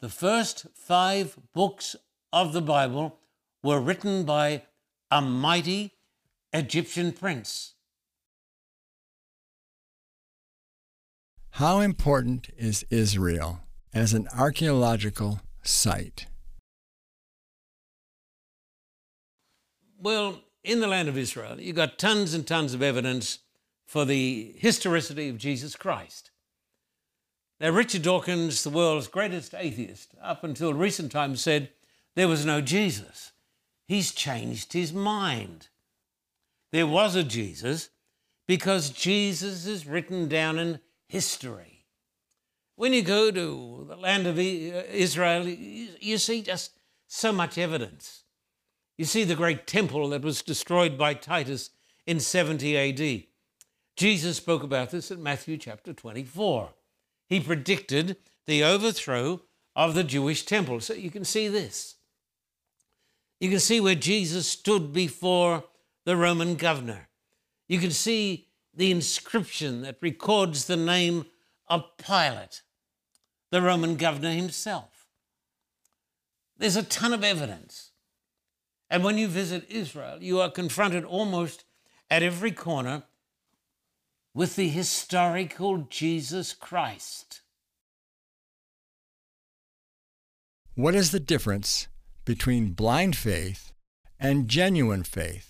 The 0.00 0.08
first 0.08 0.66
five 0.74 1.38
books 1.54 1.94
of 2.32 2.52
the 2.52 2.60
Bible 2.60 3.20
were 3.62 3.78
written 3.78 4.24
by 4.24 4.62
a 5.08 5.22
mighty 5.22 5.92
Egyptian 6.52 7.12
prince. 7.12 7.74
How 11.54 11.80
important 11.80 12.48
is 12.56 12.86
Israel 12.90 13.60
as 13.92 14.14
an 14.14 14.28
archaeological 14.36 15.40
site? 15.62 16.26
Well, 19.98 20.40
in 20.64 20.80
the 20.80 20.86
land 20.86 21.08
of 21.08 21.18
Israel, 21.18 21.60
you've 21.60 21.76
got 21.76 21.98
tons 21.98 22.32
and 22.32 22.46
tons 22.46 22.72
of 22.72 22.82
evidence 22.82 23.40
for 23.86 24.04
the 24.04 24.54
historicity 24.56 25.28
of 25.28 25.36
Jesus 25.36 25.76
Christ. 25.76 26.30
Now, 27.60 27.70
Richard 27.70 28.02
Dawkins, 28.02 28.62
the 28.62 28.70
world's 28.70 29.08
greatest 29.08 29.52
atheist, 29.54 30.14
up 30.22 30.42
until 30.42 30.72
recent 30.72 31.12
times 31.12 31.42
said 31.42 31.70
there 32.14 32.28
was 32.28 32.46
no 32.46 32.62
Jesus. 32.62 33.32
He's 33.86 34.12
changed 34.12 34.72
his 34.72 34.92
mind. 34.92 35.68
There 36.72 36.86
was 36.86 37.16
a 37.16 37.24
Jesus 37.24 37.90
because 38.46 38.90
Jesus 38.90 39.66
is 39.66 39.86
written 39.86 40.28
down 40.28 40.58
in 40.58 40.80
history. 41.10 41.86
When 42.76 42.92
you 42.92 43.02
go 43.02 43.30
to 43.30 43.86
the 43.88 43.96
land 43.96 44.26
of 44.26 44.38
uh, 44.38 44.40
Israel, 44.40 45.46
you 45.46 46.18
see 46.18 46.40
just 46.40 46.78
so 47.08 47.32
much 47.32 47.58
evidence. 47.58 48.22
You 48.96 49.04
see 49.04 49.24
the 49.24 49.34
great 49.34 49.66
temple 49.66 50.10
that 50.10 50.22
was 50.22 50.40
destroyed 50.40 50.96
by 50.96 51.14
Titus 51.14 51.70
in 52.06 52.20
70 52.20 52.76
AD. 52.76 53.24
Jesus 53.96 54.36
spoke 54.36 54.62
about 54.62 54.90
this 54.90 55.10
in 55.10 55.22
Matthew 55.22 55.58
chapter 55.58 55.92
24. 55.92 56.70
He 57.28 57.40
predicted 57.40 58.16
the 58.46 58.62
overthrow 58.62 59.42
of 59.74 59.94
the 59.94 60.04
Jewish 60.04 60.44
temple. 60.44 60.80
So 60.80 60.94
you 60.94 61.10
can 61.10 61.24
see 61.24 61.48
this. 61.48 61.96
You 63.40 63.50
can 63.50 63.60
see 63.60 63.80
where 63.80 63.94
Jesus 63.96 64.46
stood 64.46 64.92
before 64.92 65.64
the 66.04 66.16
Roman 66.16 66.54
governor. 66.54 67.08
You 67.68 67.78
can 67.78 67.90
see 67.90 68.49
the 68.80 68.90
inscription 68.90 69.82
that 69.82 69.98
records 70.00 70.64
the 70.64 70.74
name 70.74 71.26
of 71.68 71.84
Pilate, 71.98 72.62
the 73.50 73.60
Roman 73.60 73.96
governor 73.96 74.32
himself. 74.32 75.06
There's 76.56 76.76
a 76.76 76.82
ton 76.82 77.12
of 77.12 77.22
evidence. 77.22 77.90
And 78.88 79.04
when 79.04 79.18
you 79.18 79.28
visit 79.28 79.66
Israel, 79.68 80.22
you 80.22 80.40
are 80.40 80.50
confronted 80.50 81.04
almost 81.04 81.64
at 82.10 82.22
every 82.22 82.52
corner 82.52 83.02
with 84.32 84.56
the 84.56 84.70
historical 84.70 85.86
Jesus 85.90 86.54
Christ. 86.54 87.42
What 90.74 90.94
is 90.94 91.10
the 91.10 91.20
difference 91.20 91.86
between 92.24 92.72
blind 92.72 93.14
faith 93.14 93.74
and 94.18 94.48
genuine 94.48 95.02
faith? 95.02 95.49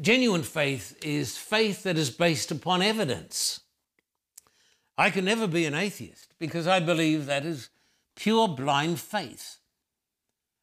Genuine 0.00 0.42
faith 0.42 0.96
is 1.04 1.36
faith 1.36 1.82
that 1.82 1.98
is 1.98 2.10
based 2.10 2.50
upon 2.50 2.82
evidence. 2.82 3.60
I 4.96 5.10
can 5.10 5.24
never 5.24 5.46
be 5.46 5.66
an 5.66 5.74
atheist 5.74 6.34
because 6.38 6.66
I 6.66 6.80
believe 6.80 7.26
that 7.26 7.44
is 7.44 7.70
pure 8.16 8.48
blind 8.48 9.00
faith. 9.00 9.58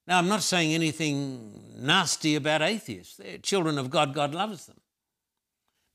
Now, 0.06 0.20
I'm 0.20 0.30
not 0.30 0.44
saying 0.44 0.74
anything 0.74 1.76
nasty 1.76 2.36
about 2.36 2.62
atheists. 2.62 3.18
They're 3.18 3.40
children 3.40 3.78
of 3.78 3.90
God, 3.90 4.14
God 4.14 4.34
loves 4.34 4.66
them. 4.66 4.80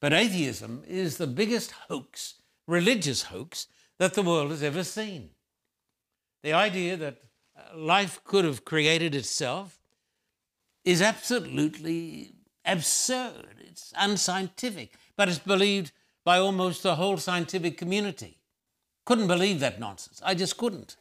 But 0.00 0.12
atheism 0.12 0.82
is 0.86 1.16
the 1.16 1.26
biggest 1.26 1.72
hoax, 1.88 2.34
religious 2.66 3.22
hoax, 3.24 3.68
that 3.98 4.14
the 4.14 4.22
world 4.22 4.50
has 4.50 4.62
ever 4.62 4.84
seen. 4.84 5.30
The 6.42 6.52
idea 6.52 6.96
that 6.96 7.18
uh, 7.56 7.78
life 7.78 8.22
could 8.24 8.44
have 8.44 8.64
created 8.64 9.14
itself 9.14 9.78
is 10.84 11.00
absolutely 11.00 12.34
absurd. 12.64 13.56
It's 13.60 13.92
unscientific, 13.96 14.94
but 15.16 15.28
it's 15.28 15.38
believed 15.38 15.92
by 16.24 16.38
almost 16.38 16.82
the 16.82 16.96
whole 16.96 17.16
scientific 17.16 17.76
community. 17.76 18.38
Couldn't 19.04 19.26
believe 19.26 19.60
that 19.60 19.80
nonsense. 19.80 20.20
I 20.24 20.34
just 20.34 20.56
couldn't. 20.56 20.96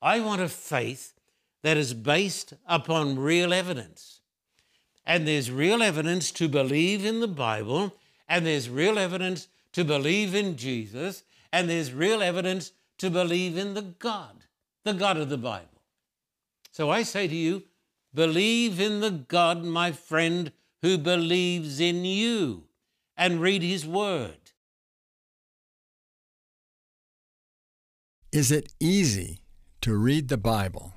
I 0.00 0.20
want 0.20 0.40
a 0.40 0.48
faith 0.48 1.14
that 1.62 1.76
is 1.76 1.92
based 1.94 2.54
upon 2.66 3.18
real 3.18 3.52
evidence. 3.52 4.20
And 5.04 5.26
there's 5.26 5.50
real 5.50 5.82
evidence 5.82 6.30
to 6.32 6.48
believe 6.48 7.04
in 7.04 7.20
the 7.20 7.28
Bible, 7.28 7.94
and 8.28 8.46
there's 8.46 8.68
real 8.68 8.98
evidence 8.98 9.48
to 9.72 9.84
believe 9.84 10.34
in 10.34 10.56
Jesus, 10.56 11.24
and 11.52 11.68
there's 11.68 11.92
real 11.92 12.22
evidence 12.22 12.72
to 12.98 13.10
believe 13.10 13.56
in 13.56 13.74
the 13.74 13.82
God, 13.82 14.44
the 14.84 14.92
God 14.92 15.16
of 15.16 15.30
the 15.30 15.38
Bible. 15.38 15.82
So 16.70 16.90
I 16.90 17.02
say 17.02 17.26
to 17.26 17.34
you, 17.34 17.64
believe 18.18 18.80
in 18.80 18.98
the 18.98 19.12
God, 19.12 19.62
my 19.62 19.92
friend, 19.92 20.50
who 20.82 20.98
believes 20.98 21.78
in 21.78 22.04
you, 22.04 22.64
and 23.16 23.40
read 23.40 23.62
his 23.62 23.86
word. 23.86 24.50
Is 28.32 28.50
it 28.50 28.72
easy 28.80 29.42
to 29.82 29.94
read 29.94 30.26
the 30.26 30.36
Bible? 30.36 30.94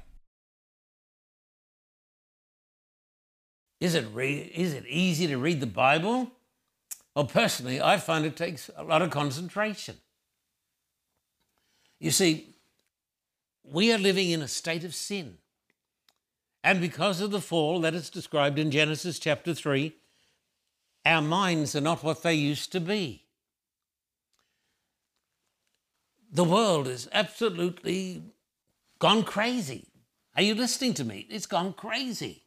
Is 3.79 3.93
it, 3.93 4.07
re- 4.11 4.51
is 4.55 4.73
it 4.73 4.87
easy 4.87 5.27
to 5.27 5.37
read 5.37 5.59
the 5.59 5.67
Bible? 5.67 6.31
Well, 7.15 7.25
personally, 7.25 7.79
I 7.79 7.97
find 7.97 8.25
it 8.25 8.35
takes 8.35 8.71
a 8.75 8.83
lot 8.83 9.03
of 9.03 9.11
concentration. 9.11 9.97
You 11.99 12.09
see, 12.09 12.55
we 13.63 13.93
are 13.93 13.99
living 13.99 14.31
in 14.31 14.41
a 14.41 14.47
state 14.47 14.83
of 14.83 14.95
sin. 14.95 15.37
And 16.63 16.79
because 16.79 17.21
of 17.21 17.31
the 17.31 17.41
fall 17.41 17.79
that 17.81 17.95
is 17.95 18.09
described 18.09 18.59
in 18.59 18.71
Genesis 18.71 19.17
chapter 19.19 19.53
3, 19.53 19.95
our 21.05 21.21
minds 21.21 21.75
are 21.75 21.81
not 21.81 22.03
what 22.03 22.21
they 22.21 22.35
used 22.35 22.71
to 22.71 22.79
be. 22.79 23.25
The 26.31 26.43
world 26.43 26.87
is 26.87 27.09
absolutely 27.11 28.21
gone 28.99 29.23
crazy. 29.23 29.87
Are 30.35 30.43
you 30.43 30.55
listening 30.55 30.93
to 30.95 31.03
me? 31.03 31.27
It's 31.29 31.47
gone 31.47 31.73
crazy. 31.73 32.43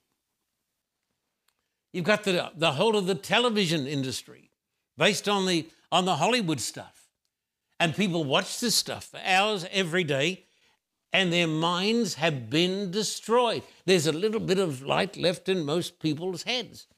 You've 1.93 2.05
got 2.05 2.25
the, 2.25 2.51
the 2.57 2.73
whole 2.73 2.97
of 2.97 3.07
the 3.07 3.15
television 3.15 3.87
industry 3.87 4.51
based 4.97 5.29
on 5.29 5.47
the, 5.47 5.69
on 5.93 6.05
the 6.05 6.17
Hollywood 6.17 6.61
stuff. 6.61 7.09
And 7.79 7.95
people 7.95 8.25
watch 8.25 8.61
this 8.61 8.75
stuff 8.75 9.05
for 9.05 9.21
hours 9.25 9.67
every 9.71 10.05
day, 10.05 10.45
and 11.15 11.33
their 11.33 11.47
minds 11.47 12.15
have 12.17 12.51
been 12.51 12.91
destroyed. 12.91 13.63
There's 13.87 14.09
a 14.09 14.13
little 14.13 14.41
bit 14.41 14.59
of 14.59 14.83
light 14.83 15.17
left 15.17 15.49
in 15.49 15.65
most 15.65 16.01
people's 16.01 16.43
heads. 16.43 16.89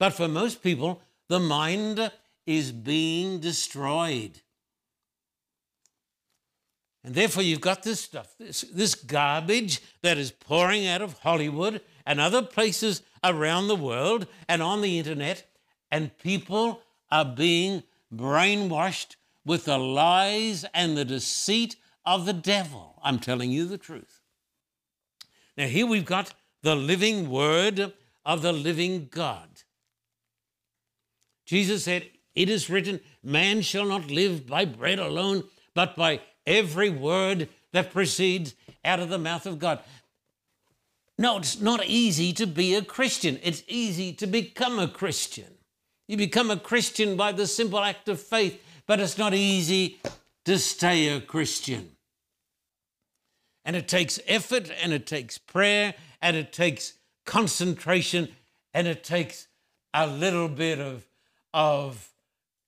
But 0.00 0.14
for 0.14 0.26
most 0.26 0.62
people, 0.62 1.02
the 1.28 1.38
mind 1.38 2.10
is 2.46 2.72
being 2.72 3.40
destroyed. 3.40 4.40
And 7.04 7.14
therefore, 7.14 7.42
you've 7.42 7.60
got 7.60 7.82
this 7.82 8.00
stuff, 8.00 8.34
this, 8.38 8.62
this 8.62 8.94
garbage 8.94 9.82
that 10.00 10.16
is 10.16 10.30
pouring 10.30 10.86
out 10.86 11.02
of 11.02 11.18
Hollywood 11.18 11.82
and 12.06 12.18
other 12.18 12.40
places 12.40 13.02
around 13.22 13.68
the 13.68 13.76
world 13.76 14.26
and 14.48 14.62
on 14.62 14.80
the 14.80 14.98
internet, 14.98 15.46
and 15.90 16.16
people 16.16 16.80
are 17.10 17.26
being 17.26 17.82
brainwashed 18.12 19.16
with 19.44 19.66
the 19.66 19.76
lies 19.76 20.64
and 20.72 20.96
the 20.96 21.04
deceit 21.04 21.76
of 22.06 22.26
the 22.26 22.32
devil. 22.32 23.00
I'm 23.02 23.18
telling 23.18 23.50
you 23.50 23.66
the 23.66 23.78
truth. 23.78 24.20
Now, 25.56 25.66
here 25.66 25.86
we've 25.86 26.04
got 26.04 26.34
the 26.62 26.74
living 26.74 27.30
word 27.30 27.92
of 28.24 28.42
the 28.42 28.52
living 28.52 29.08
God. 29.10 29.48
Jesus 31.46 31.84
said, 31.84 32.10
It 32.34 32.48
is 32.48 32.70
written, 32.70 33.00
man 33.22 33.62
shall 33.62 33.86
not 33.86 34.10
live 34.10 34.46
by 34.46 34.64
bread 34.64 34.98
alone, 34.98 35.44
but 35.74 35.94
by 35.94 36.20
every 36.46 36.90
word 36.90 37.48
that 37.72 37.92
proceeds 37.92 38.54
out 38.84 39.00
of 39.00 39.08
the 39.08 39.18
mouth 39.18 39.46
of 39.46 39.58
God. 39.58 39.80
No, 41.16 41.38
it's 41.38 41.60
not 41.60 41.84
easy 41.86 42.32
to 42.32 42.46
be 42.46 42.74
a 42.74 42.82
Christian. 42.82 43.38
It's 43.42 43.62
easy 43.68 44.12
to 44.14 44.26
become 44.26 44.78
a 44.78 44.88
Christian. 44.88 45.58
You 46.08 46.16
become 46.16 46.50
a 46.50 46.58
Christian 46.58 47.16
by 47.16 47.32
the 47.32 47.46
simple 47.46 47.78
act 47.78 48.08
of 48.08 48.20
faith, 48.20 48.60
but 48.86 49.00
it's 49.00 49.16
not 49.16 49.32
easy 49.32 50.00
to 50.44 50.58
stay 50.58 51.08
a 51.08 51.20
Christian. 51.20 51.93
And 53.64 53.76
it 53.76 53.88
takes 53.88 54.20
effort, 54.26 54.70
and 54.82 54.92
it 54.92 55.06
takes 55.06 55.38
prayer, 55.38 55.94
and 56.20 56.36
it 56.36 56.52
takes 56.52 56.94
concentration, 57.24 58.28
and 58.74 58.86
it 58.86 59.02
takes 59.02 59.48
a 59.94 60.06
little 60.06 60.48
bit 60.48 60.80
of, 60.80 61.06
of 61.54 62.10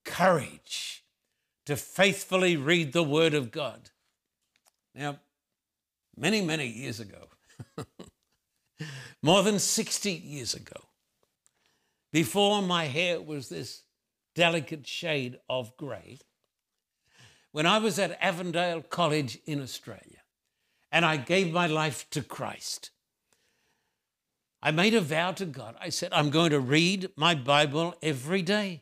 courage 0.04 1.04
to 1.66 1.76
faithfully 1.76 2.56
read 2.56 2.92
the 2.92 3.02
Word 3.02 3.34
of 3.34 3.50
God. 3.50 3.90
Now, 4.94 5.18
many, 6.16 6.40
many 6.40 6.66
years 6.66 7.00
ago, 7.00 7.28
more 9.22 9.42
than 9.42 9.58
60 9.58 10.10
years 10.10 10.54
ago, 10.54 10.80
before 12.12 12.62
my 12.62 12.84
hair 12.84 13.20
was 13.20 13.48
this 13.48 13.82
delicate 14.34 14.86
shade 14.86 15.38
of 15.50 15.76
grey, 15.76 16.18
when 17.52 17.66
I 17.66 17.78
was 17.78 17.98
at 17.98 18.16
Avondale 18.22 18.82
College 18.82 19.38
in 19.46 19.60
Australia 19.60 20.20
and 20.96 21.04
I 21.04 21.18
gave 21.18 21.52
my 21.52 21.66
life 21.66 22.08
to 22.08 22.22
Christ, 22.22 22.88
I 24.62 24.70
made 24.70 24.94
a 24.94 25.02
vow 25.02 25.32
to 25.32 25.44
God. 25.44 25.76
I 25.78 25.90
said, 25.90 26.10
I'm 26.10 26.30
going 26.30 26.52
to 26.52 26.58
read 26.58 27.10
my 27.16 27.34
Bible 27.34 27.94
every 28.00 28.40
day. 28.40 28.80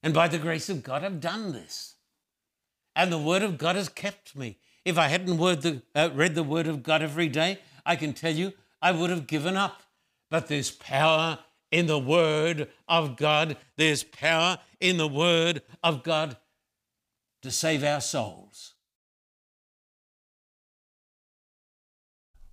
And 0.00 0.14
by 0.14 0.28
the 0.28 0.38
grace 0.38 0.68
of 0.68 0.84
God, 0.84 1.02
I've 1.02 1.20
done 1.20 1.52
this. 1.52 1.96
And 2.94 3.10
the 3.10 3.18
Word 3.18 3.42
of 3.42 3.58
God 3.58 3.74
has 3.74 3.88
kept 3.88 4.36
me. 4.36 4.58
If 4.84 4.96
I 4.96 5.08
hadn't 5.08 5.38
the, 5.38 5.82
uh, 5.92 6.10
read 6.14 6.36
the 6.36 6.44
Word 6.44 6.68
of 6.68 6.84
God 6.84 7.02
every 7.02 7.28
day, 7.28 7.58
I 7.84 7.96
can 7.96 8.12
tell 8.12 8.32
you 8.32 8.52
I 8.80 8.92
would 8.92 9.10
have 9.10 9.26
given 9.26 9.56
up. 9.56 9.82
But 10.30 10.46
there's 10.46 10.70
power 10.70 11.40
in 11.72 11.86
the 11.86 11.98
Word 11.98 12.68
of 12.86 13.16
God. 13.16 13.56
There's 13.76 14.04
power 14.04 14.60
in 14.78 14.98
the 14.98 15.08
Word 15.08 15.62
of 15.82 16.04
God 16.04 16.36
to 17.42 17.50
save 17.50 17.82
our 17.82 18.00
souls. 18.00 18.74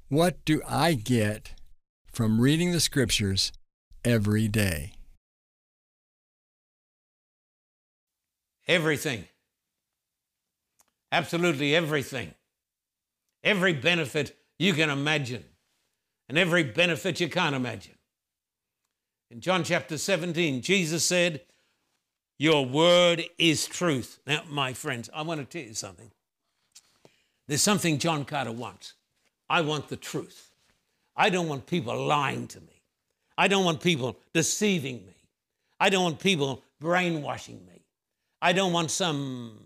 What 0.10 0.44
do 0.44 0.64
I 0.68 0.96
get 0.96 1.54
from 2.12 2.42
reading 2.42 2.72
the 2.72 2.80
Scriptures 2.80 3.52
every 4.04 4.48
day? 4.48 4.94
Everything. 8.68 9.26
Absolutely 11.12 11.76
everything. 11.76 12.34
Every 13.44 13.74
benefit 13.74 14.36
you 14.58 14.74
can 14.74 14.90
imagine, 14.90 15.46
and 16.28 16.40
every 16.40 16.64
benefit 16.64 17.20
you 17.20 17.30
can't 17.30 17.56
imagine. 17.56 17.96
In 19.30 19.42
John 19.42 19.64
chapter 19.64 20.00
17, 20.00 20.64
Jesus 20.64 21.06
said, 21.06 21.42
Your 22.40 22.66
word 22.66 23.26
is 23.38 23.68
truth. 23.68 24.20
Now, 24.26 24.42
my 24.50 24.74
friends, 24.74 25.08
I 25.14 25.22
want 25.22 25.40
to 25.40 25.46
tell 25.46 25.68
you 25.68 25.76
something. 25.76 26.10
There's 27.48 27.62
something 27.62 28.00
John 28.00 28.26
Carter 28.26 28.52
wants. 28.52 28.96
I 29.50 29.62
want 29.62 29.88
the 29.88 29.98
truth. 29.98 30.52
I 31.16 31.30
don't 31.30 31.48
want 31.48 31.66
people 31.66 32.06
lying 32.06 32.48
to 32.48 32.60
me. 32.62 32.82
I 33.38 33.48
don't 33.48 33.66
want 33.66 33.82
people 33.82 34.18
deceiving 34.34 35.06
me. 35.06 35.16
I 35.80 35.90
don't 35.90 36.04
want 36.04 36.20
people 36.20 36.64
brainwashing 36.80 37.66
me. 37.66 37.86
I 38.42 38.54
don't 38.54 38.74
want 38.74 38.92
some 38.92 39.58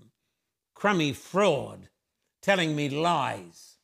crummy 0.73 1.13
fraud 1.13 1.89
telling 2.41 2.75
me 2.75 2.89
lies. 2.89 3.77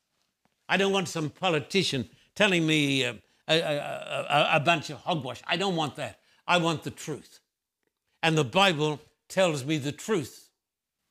I 0.67 0.77
don't 0.77 0.93
want 0.93 1.07
some 1.07 1.29
politician 1.29 2.09
telling 2.35 2.65
me 2.65 3.05
uh, 3.05 3.13
a, 3.47 3.59
a, 3.59 4.27
a, 4.29 4.49
a 4.55 4.59
bunch 4.59 4.89
of 4.89 4.97
hogwash. 4.97 5.41
I 5.47 5.57
don't 5.57 5.75
want 5.75 5.95
that. 5.95 6.19
I 6.47 6.57
want 6.57 6.83
the 6.83 6.91
truth. 6.91 7.39
And 8.21 8.37
the 8.37 8.43
Bible 8.43 8.99
tells 9.27 9.65
me 9.65 9.77
the 9.77 9.91
truth. 9.91 10.49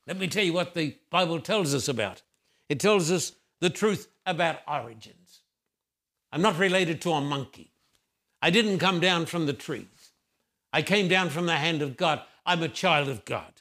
Let 0.07 0.19
me 0.19 0.29
tell 0.29 0.45
you 0.45 0.53
what 0.53 0.75
the 0.75 0.97
Bible 1.11 1.41
tells 1.41 1.75
us 1.75 1.89
about. 1.89 2.23
It 2.69 2.81
tells 2.81 3.11
us 3.11 3.33
the 3.61 3.71
truth 3.71 4.09
about 4.29 4.61
origins. 4.69 5.41
I'm 6.31 6.43
not 6.43 6.59
related 6.59 7.01
to 7.03 7.13
a 7.13 7.21
monkey. 7.21 7.73
I 8.43 8.51
didn't 8.51 8.79
come 8.79 9.01
down 9.01 9.27
from 9.27 9.47
the 9.47 9.53
trees. 9.53 10.13
I 10.73 10.83
came 10.83 11.09
down 11.09 11.31
from 11.31 11.47
the 11.47 11.57
hand 11.57 11.83
of 11.83 11.97
God. 11.97 12.21
I'm 12.45 12.63
a 12.63 12.69
child 12.69 13.09
of 13.09 13.25
God. 13.25 13.53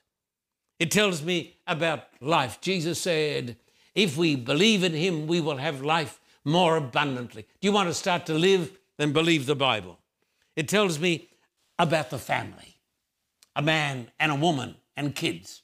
It 0.77 0.91
tells 0.91 1.23
me 1.23 1.57
about 1.65 2.03
life. 2.21 2.59
Jesus 2.61 3.01
said, 3.01 3.57
if 3.95 4.17
we 4.17 4.35
believe 4.35 4.83
in 4.83 4.93
him, 4.93 5.25
we 5.25 5.41
will 5.41 5.57
have 5.57 5.81
life 5.81 6.19
more 6.45 6.75
abundantly. 6.75 7.47
Do 7.59 7.67
you 7.67 7.71
want 7.71 7.89
to 7.89 7.93
start 7.93 8.25
to 8.27 8.33
live? 8.33 8.77
Then 8.97 9.13
believe 9.13 9.45
the 9.45 9.55
Bible. 9.55 9.97
It 10.55 10.67
tells 10.67 10.99
me 10.99 11.29
about 11.79 12.09
the 12.09 12.19
family 12.19 12.75
a 13.55 13.61
man 13.61 14.11
and 14.19 14.31
a 14.31 14.35
woman 14.35 14.75
and 14.95 15.15
kids. 15.15 15.63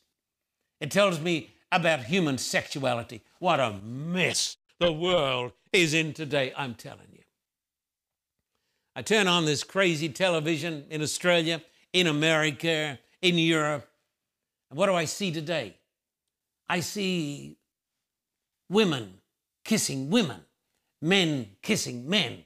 It 0.80 0.89
tells 0.89 1.20
me 1.20 1.52
about 1.72 2.06
human 2.06 2.38
sexuality. 2.38 3.22
What 3.39 3.60
a 3.60 3.74
mess 3.84 4.58
the 4.80 4.92
world 4.92 5.54
is 5.72 5.94
in 5.94 6.14
today, 6.14 6.54
I'm 6.56 6.76
telling 6.76 7.08
you. 7.12 7.24
I 8.96 9.02
turn 9.02 9.28
on 9.28 9.46
this 9.46 9.64
crazy 9.64 10.10
television 10.10 10.86
in 10.90 11.02
Australia, 11.02 11.62
in 11.94 12.08
America, 12.08 13.00
in 13.22 13.38
Europe, 13.38 13.90
and 14.70 14.78
what 14.78 14.88
do 14.88 14.94
I 14.94 15.06
see 15.06 15.32
today? 15.32 15.78
I 16.68 16.80
see 16.80 17.58
women 18.70 19.20
kissing 19.64 20.10
women, 20.10 20.42
men 21.02 21.48
kissing 21.62 22.10
men. 22.10 22.44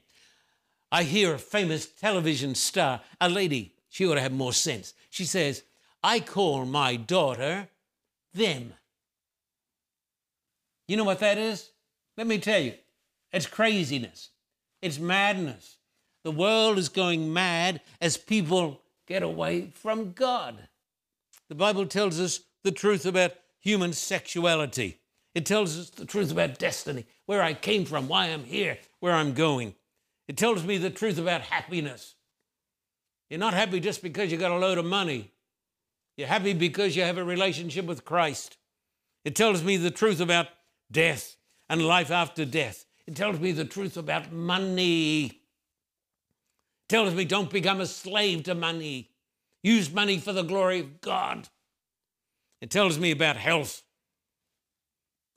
I 0.90 1.02
hear 1.02 1.34
a 1.34 1.38
famous 1.38 1.86
television 1.86 2.54
star, 2.54 3.00
a 3.20 3.28
lady, 3.28 3.74
she 3.88 4.06
ought 4.06 4.14
to 4.14 4.20
have 4.20 4.32
more 4.32 4.52
sense. 4.52 4.94
She 5.10 5.24
says, 5.24 5.62
I 6.02 6.20
call 6.20 6.64
my 6.64 6.96
daughter 6.96 7.68
them. 8.32 8.74
You 10.86 10.96
know 10.96 11.04
what 11.04 11.20
that 11.20 11.38
is? 11.38 11.70
Let 12.18 12.26
me 12.26 12.38
tell 12.38 12.60
you. 12.60 12.74
It's 13.32 13.46
craziness. 13.46 14.30
It's 14.82 14.98
madness. 14.98 15.78
The 16.24 16.32
world 16.32 16.76
is 16.76 16.88
going 16.88 17.32
mad 17.32 17.80
as 18.00 18.16
people 18.16 18.82
get 19.06 19.22
away 19.22 19.70
from 19.72 20.12
God. 20.12 20.68
The 21.48 21.54
Bible 21.54 21.86
tells 21.86 22.18
us 22.18 22.40
the 22.64 22.72
truth 22.72 23.06
about 23.06 23.34
human 23.60 23.92
sexuality. 23.92 24.98
It 25.34 25.46
tells 25.46 25.78
us 25.78 25.90
the 25.90 26.04
truth 26.04 26.32
about 26.32 26.58
destiny, 26.58 27.06
where 27.26 27.40
I 27.40 27.54
came 27.54 27.84
from, 27.84 28.08
why 28.08 28.26
I'm 28.26 28.44
here, 28.44 28.78
where 28.98 29.14
I'm 29.14 29.32
going. 29.32 29.76
It 30.26 30.36
tells 30.36 30.64
me 30.64 30.76
the 30.76 30.90
truth 30.90 31.18
about 31.18 31.42
happiness. 31.42 32.16
You're 33.30 33.38
not 33.38 33.54
happy 33.54 33.78
just 33.78 34.02
because 34.02 34.32
you 34.32 34.38
got 34.38 34.50
a 34.50 34.58
load 34.58 34.78
of 34.78 34.84
money. 34.84 35.30
You're 36.16 36.26
happy 36.26 36.52
because 36.52 36.96
you 36.96 37.02
have 37.02 37.18
a 37.18 37.24
relationship 37.24 37.84
with 37.84 38.04
Christ. 38.04 38.56
It 39.24 39.36
tells 39.36 39.62
me 39.62 39.76
the 39.76 39.92
truth 39.92 40.20
about 40.20 40.48
death 40.90 41.37
and 41.68 41.86
life 41.86 42.10
after 42.10 42.44
death. 42.44 42.84
It 43.06 43.16
tells 43.16 43.38
me 43.40 43.52
the 43.52 43.64
truth 43.64 43.96
about 43.96 44.32
money. 44.32 45.26
It 45.26 46.88
tells 46.88 47.14
me 47.14 47.24
don't 47.24 47.50
become 47.50 47.80
a 47.80 47.86
slave 47.86 48.44
to 48.44 48.54
money. 48.54 49.10
Use 49.62 49.92
money 49.92 50.18
for 50.18 50.32
the 50.32 50.42
glory 50.42 50.80
of 50.80 51.00
God. 51.00 51.48
It 52.60 52.70
tells 52.70 52.98
me 52.98 53.10
about 53.10 53.36
health. 53.36 53.82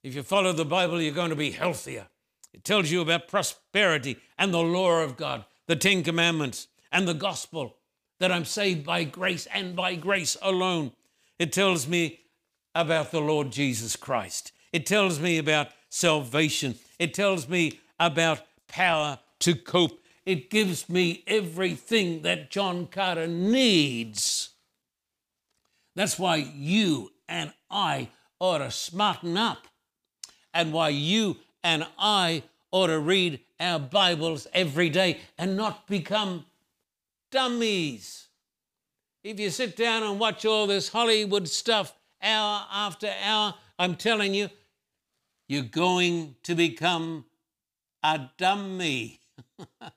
If 0.04 0.16
you 0.16 0.24
follow 0.24 0.54
the 0.54 0.66
Bible, 0.66 1.02
you're 1.02 1.14
going 1.14 1.30
to 1.30 1.36
be 1.36 1.52
healthier. 1.52 2.08
It 2.54 2.64
tells 2.64 2.92
you 2.92 3.02
about 3.02 3.28
prosperity 3.28 4.18
and 4.38 4.54
the 4.54 4.60
law 4.60 5.02
of 5.02 5.16
God, 5.16 5.46
the 5.68 5.76
Ten 5.76 6.04
Commandments, 6.04 6.68
and 6.92 7.08
the 7.08 7.14
gospel 7.14 7.78
that 8.20 8.32
I'm 8.32 8.46
saved 8.46 8.86
by 8.86 9.04
grace 9.04 9.48
and 9.54 9.76
by 9.76 9.96
grace 9.96 10.38
alone. 10.42 10.92
It 11.40 11.54
tells 11.54 11.88
me 11.88 12.20
about 12.76 13.12
the 13.12 13.22
Lord 13.22 13.52
Jesus 13.52 13.96
Christ. 13.96 14.52
It 14.74 14.86
tells 14.86 15.20
me 15.20 15.38
about 15.38 15.70
salvation. 15.92 16.76
It 16.98 17.14
tells 17.14 17.48
me 17.48 17.80
about 18.00 18.42
power 18.68 19.20
to 19.40 19.54
cope. 19.54 20.00
It 20.26 20.50
gives 20.50 20.90
me 20.90 21.24
everything 21.28 22.24
that 22.24 22.50
John 22.50 22.88
Carter 22.88 23.28
needs. 23.28 24.50
That's 25.96 26.18
why 26.18 26.38
you 26.38 27.12
and 27.28 27.54
I 27.70 28.10
ought 28.40 28.60
to 28.60 28.72
smarten 28.72 29.38
up, 29.38 29.68
and 30.54 30.74
why 30.74 30.90
you 30.90 31.38
and 31.64 31.86
I 32.00 32.44
ought 32.72 32.88
to 32.88 33.00
read 33.00 33.42
our 33.60 33.78
Bibles 33.78 34.48
every 34.54 34.90
day 34.90 35.20
and 35.38 35.56
not 35.56 35.88
become 35.88 36.46
dummies. 37.32 38.28
If 39.24 39.40
you 39.40 39.50
sit 39.50 39.76
down 39.76 40.04
and 40.04 40.20
watch 40.20 40.46
all 40.46 40.66
this 40.66 40.90
Hollywood 40.90 41.48
stuff 41.48 41.94
hour 42.22 42.66
after 42.72 43.14
hour, 43.24 43.54
I'm 43.78 43.96
telling 43.96 44.34
you, 44.34 44.50
you're 45.52 45.64
going 45.64 46.34
to 46.44 46.56
become 46.56 47.26
a 48.02 48.30
dummy. 48.38 49.20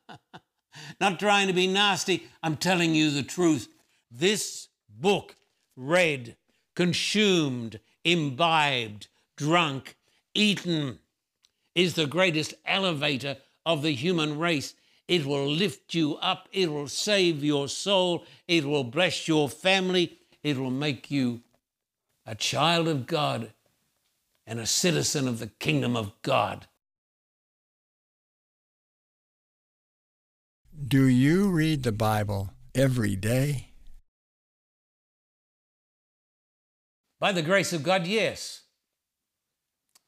Not 1.01 1.21
trying 1.21 1.47
to 1.47 1.53
be 1.53 1.69
nasty, 1.69 2.25
I'm 2.43 2.57
telling 2.57 2.93
you 2.93 3.13
the 3.13 3.23
truth. 3.23 3.69
This 4.11 4.67
book, 4.89 5.37
read, 5.77 6.35
consumed, 6.75 7.79
imbibed, 8.03 9.07
drunk, 9.37 9.97
eaten, 10.35 10.99
is 11.77 11.95
the 11.95 12.09
greatest 12.09 12.55
elevator 12.67 13.37
of 13.65 13.83
the 13.83 13.93
human 13.93 14.41
race. 14.41 14.75
It 15.07 15.25
will 15.25 15.47
lift 15.47 15.95
you 15.95 16.17
up, 16.17 16.49
it 16.53 16.73
will 16.73 16.89
save 16.89 17.45
your 17.45 17.69
soul, 17.69 18.25
it 18.49 18.65
will 18.65 18.83
bless 18.83 19.29
your 19.29 19.49
family, 19.49 20.19
it 20.43 20.59
will 20.59 20.73
make 20.73 21.13
you 21.13 21.43
a 22.27 22.35
child 22.35 22.89
of 22.89 23.07
God 23.07 23.53
and 24.47 24.61
a 24.61 24.67
citizen 24.67 25.27
of 25.27 25.39
the 25.39 25.47
kingdom 25.47 25.97
of 25.97 26.13
God. 26.23 26.67
Do 30.87 31.07
you 31.07 31.51
read 31.51 31.83
the 31.83 31.93
Bible 31.93 32.51
every 32.75 33.17
day? 33.17 33.69
By 37.21 37.33
the 37.33 37.43
grace 37.43 37.73
of 37.73 37.83
God, 37.83 38.07
yes. 38.07 38.63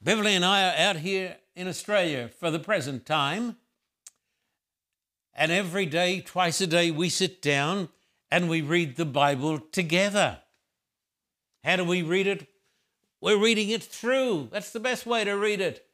Beverly 0.02 0.34
and 0.34 0.44
I 0.44 0.68
are 0.68 0.90
out 0.90 0.96
here 0.96 1.36
in 1.54 1.66
Australia 1.66 2.28
for 2.28 2.50
the 2.50 2.58
present 2.58 3.06
time. 3.06 3.56
And 5.32 5.50
every 5.50 5.86
day, 5.86 6.20
twice 6.20 6.60
a 6.60 6.66
day, 6.66 6.90
we 6.90 7.08
sit 7.08 7.40
down 7.40 7.88
and 8.30 8.48
we 8.48 8.60
read 8.60 8.96
the 8.96 9.06
Bible 9.06 9.58
together. 9.58 10.40
How 11.64 11.76
do 11.76 11.84
we 11.84 12.02
read 12.02 12.26
it? 12.26 12.48
We're 13.26 13.42
reading 13.42 13.70
it 13.70 13.82
through. 13.82 14.50
That's 14.52 14.70
the 14.70 14.78
best 14.78 15.04
way 15.04 15.24
to 15.24 15.32
read 15.32 15.60
it. 15.60 15.84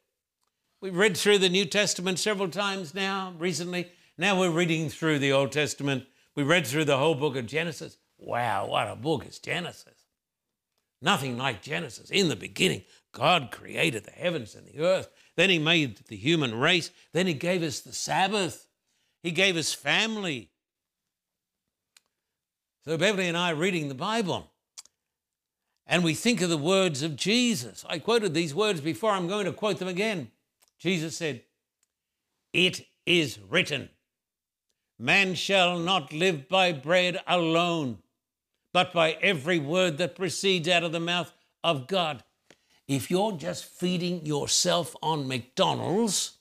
We've 0.81 0.95
read 0.95 1.17
through 1.17 1.39
the 1.39 1.49
New 1.49 1.65
Testament 1.65 2.19
several 2.19 2.47
times 2.47 2.93
now, 2.93 3.33
recently. 3.39 3.87
Now 4.19 4.39
we're 4.39 4.51
reading 4.51 4.87
through 4.87 5.17
the 5.17 5.31
Old 5.31 5.51
Testament. 5.51 6.05
We 6.35 6.43
read 6.43 6.67
through 6.67 6.85
the 6.85 6.99
whole 6.99 7.15
book 7.15 7.35
of 7.35 7.47
Genesis. 7.47 7.97
Wow, 8.19 8.67
what 8.67 8.87
a 8.87 8.95
book 8.95 9.25
is 9.25 9.39
Genesis. 9.39 10.05
Nothing 11.01 11.35
like 11.35 11.63
Genesis. 11.63 12.11
In 12.11 12.29
the 12.29 12.35
beginning, 12.35 12.83
God 13.13 13.49
created 13.49 14.03
the 14.03 14.11
heavens 14.11 14.53
and 14.53 14.67
the 14.67 14.81
earth. 14.81 15.09
Then 15.35 15.49
He 15.49 15.57
made 15.57 16.01
the 16.09 16.15
human 16.15 16.53
race. 16.53 16.91
Then 17.13 17.25
He 17.25 17.33
gave 17.33 17.63
us 17.63 17.79
the 17.79 17.93
Sabbath. 17.93 18.67
He 19.23 19.31
gave 19.31 19.57
us 19.57 19.73
family. 19.73 20.51
So 22.85 22.95
Beverly 22.95 23.27
and 23.27 23.35
I 23.35 23.53
are 23.53 23.55
reading 23.55 23.87
the 23.87 23.95
Bible 23.95 24.52
and 25.85 26.03
we 26.03 26.13
think 26.13 26.41
of 26.41 26.49
the 26.49 26.57
words 26.57 27.03
of 27.03 27.15
Jesus. 27.15 27.85
I 27.89 27.99
quoted 27.99 28.33
these 28.33 28.55
words 28.55 28.81
before, 28.81 29.11
I'm 29.11 29.27
going 29.27 29.45
to 29.45 29.51
quote 29.51 29.79
them 29.79 29.87
again. 29.87 30.31
Jesus 30.79 31.17
said, 31.17 31.43
It 32.53 32.85
is 33.05 33.39
written, 33.49 33.89
Man 34.97 35.35
shall 35.35 35.77
not 35.77 36.13
live 36.13 36.47
by 36.47 36.71
bread 36.71 37.19
alone, 37.27 37.99
but 38.71 38.93
by 38.93 39.17
every 39.21 39.59
word 39.59 39.97
that 39.97 40.15
proceeds 40.15 40.69
out 40.69 40.83
of 40.83 40.91
the 40.91 40.99
mouth 40.99 41.33
of 41.63 41.87
God. 41.87 42.23
If 42.87 43.09
you're 43.09 43.33
just 43.33 43.65
feeding 43.65 44.25
yourself 44.25 44.95
on 45.01 45.27
McDonald's 45.27 46.37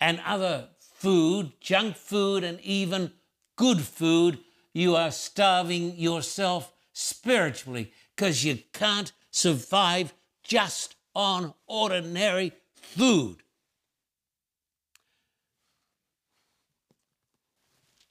and 0.00 0.20
other 0.24 0.68
food, 0.78 1.52
junk 1.60 1.96
food, 1.96 2.44
and 2.44 2.60
even 2.60 3.12
good 3.56 3.80
food, 3.80 4.38
you 4.72 4.96
are 4.96 5.10
starving 5.10 5.96
yourself 5.96 6.72
spiritually 6.92 7.92
because 8.14 8.44
you 8.44 8.58
can't 8.72 9.12
survive 9.30 10.14
just 10.42 10.96
on 11.14 11.54
ordinary 11.66 12.52
food. 12.74 13.36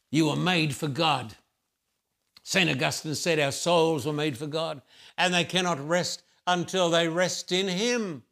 You 0.09 0.27
were 0.27 0.35
made 0.35 0.75
for 0.75 0.87
God. 0.87 1.35
St. 2.43 2.69
Augustine 2.69 3.15
said 3.15 3.39
our 3.39 3.51
souls 3.51 4.05
were 4.05 4.13
made 4.13 4.37
for 4.37 4.47
God, 4.47 4.81
and 5.17 5.33
they 5.33 5.45
cannot 5.45 5.87
rest 5.87 6.23
until 6.47 6.89
they 6.89 7.07
rest 7.07 7.51
in 7.51 7.67
Him. 7.67 8.23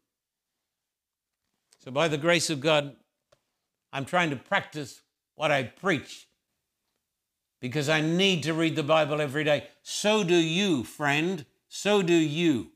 So, 1.84 1.92
by 1.92 2.10
the 2.10 2.18
grace 2.18 2.50
of 2.50 2.60
God, 2.60 2.96
I'm 3.94 4.06
trying 4.06 4.30
to 4.32 4.36
practice 4.36 5.02
what 5.36 5.52
I 5.52 5.64
preach 5.64 6.28
because 7.62 7.90
I 7.90 8.02
need 8.02 8.44
to 8.44 8.54
read 8.54 8.76
the 8.76 8.84
Bible 8.84 9.22
every 9.22 9.44
day. 9.44 9.68
So 9.82 10.24
do 10.24 10.36
you, 10.36 10.84
friend 10.84 11.46
so 11.70 12.02
do 12.02 12.14
you. 12.14 12.72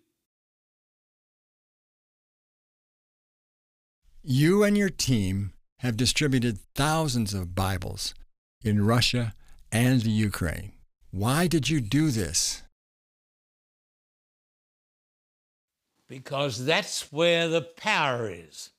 You 4.21 4.63
and 4.63 4.77
your 4.77 4.89
team 4.89 5.51
have 5.79 5.97
distributed 5.97 6.60
thousands 6.75 7.34
of 7.34 7.56
Bibles 7.56 8.13
in 8.63 8.86
Russia 8.86 9.34
and 9.71 10.01
the 10.01 10.12
Ukraine. 10.12 10.71
Why 11.12 11.47
did 11.47 11.69
you 11.69 11.82
do 11.82 12.10
this? 12.10 12.63
Because 16.08 16.63
that's 16.63 17.12
where 17.12 17.49
the 17.49 17.62
power 17.62 18.29
is. 18.29 18.69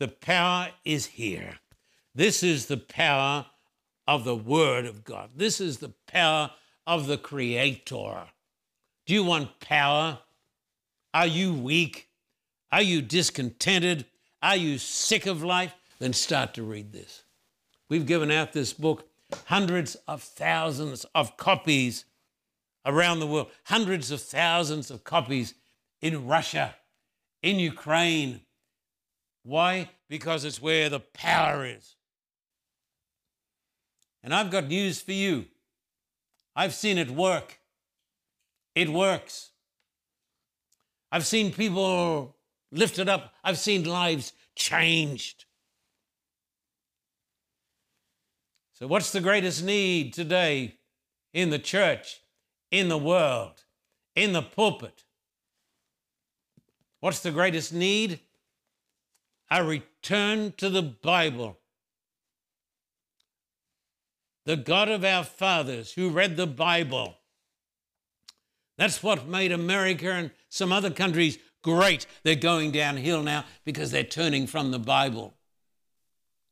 The 0.00 0.08
power 0.08 0.70
is 0.84 1.06
here. 1.06 1.58
This 2.14 2.42
is 2.42 2.66
the 2.66 2.78
power 2.78 3.46
of 4.08 4.24
the 4.24 4.36
Word 4.36 4.86
of 4.86 5.04
God. 5.04 5.30
This 5.36 5.60
is 5.60 5.78
the 5.78 5.92
power 6.06 6.50
of 6.86 7.06
the 7.06 7.18
Creator. 7.18 8.24
Do 9.06 9.14
you 9.14 9.24
want 9.24 9.60
power? 9.60 10.18
Are 11.12 11.26
you 11.26 11.52
weak? 11.52 12.08
Are 12.72 12.82
you 12.82 13.02
discontented? 13.02 14.06
Are 14.42 14.56
you 14.56 14.78
sick 14.78 15.26
of 15.26 15.42
life? 15.42 15.74
Then 15.98 16.12
start 16.12 16.54
to 16.54 16.62
read 16.62 16.92
this. 16.92 17.22
We've 17.88 18.06
given 18.06 18.30
out 18.30 18.52
this 18.52 18.72
book, 18.72 19.08
hundreds 19.46 19.94
of 20.08 20.22
thousands 20.22 21.04
of 21.14 21.36
copies 21.36 22.04
around 22.86 23.20
the 23.20 23.26
world, 23.26 23.50
hundreds 23.64 24.10
of 24.10 24.20
thousands 24.20 24.90
of 24.90 25.04
copies 25.04 25.54
in 26.00 26.26
Russia, 26.26 26.74
in 27.42 27.58
Ukraine. 27.58 28.40
Why? 29.42 29.90
Because 30.08 30.44
it's 30.44 30.60
where 30.60 30.88
the 30.88 31.00
power 31.00 31.64
is. 31.64 31.96
And 34.22 34.34
I've 34.34 34.50
got 34.50 34.68
news 34.68 35.00
for 35.00 35.12
you. 35.12 35.46
I've 36.56 36.74
seen 36.74 36.98
it 36.98 37.10
work. 37.10 37.58
It 38.74 38.88
works. 38.88 39.50
I've 41.12 41.26
seen 41.26 41.52
people 41.52 42.36
lifted 42.72 43.08
up. 43.08 43.32
I've 43.44 43.58
seen 43.58 43.84
lives 43.84 44.32
changed. 44.56 45.44
So, 48.74 48.88
what's 48.88 49.12
the 49.12 49.20
greatest 49.20 49.64
need 49.64 50.12
today 50.12 50.74
in 51.32 51.50
the 51.50 51.58
church, 51.60 52.20
in 52.72 52.88
the 52.88 52.98
world, 52.98 53.64
in 54.16 54.32
the 54.32 54.42
pulpit? 54.42 55.04
What's 56.98 57.20
the 57.20 57.30
greatest 57.30 57.72
need? 57.72 58.18
A 59.50 59.62
return 59.62 60.52
to 60.56 60.68
the 60.68 60.82
Bible. 60.82 61.58
The 64.46 64.56
God 64.56 64.88
of 64.88 65.04
our 65.04 65.22
fathers 65.22 65.92
who 65.92 66.10
read 66.10 66.36
the 66.36 66.46
Bible. 66.46 67.16
That's 68.76 69.02
what 69.02 69.26
made 69.26 69.52
America 69.52 70.10
and 70.10 70.30
some 70.48 70.72
other 70.72 70.90
countries 70.90 71.38
great. 71.62 72.06
They're 72.22 72.34
going 72.34 72.72
downhill 72.72 73.22
now 73.22 73.44
because 73.64 73.90
they're 73.90 74.04
turning 74.04 74.46
from 74.46 74.70
the 74.70 74.78
Bible. 74.78 75.34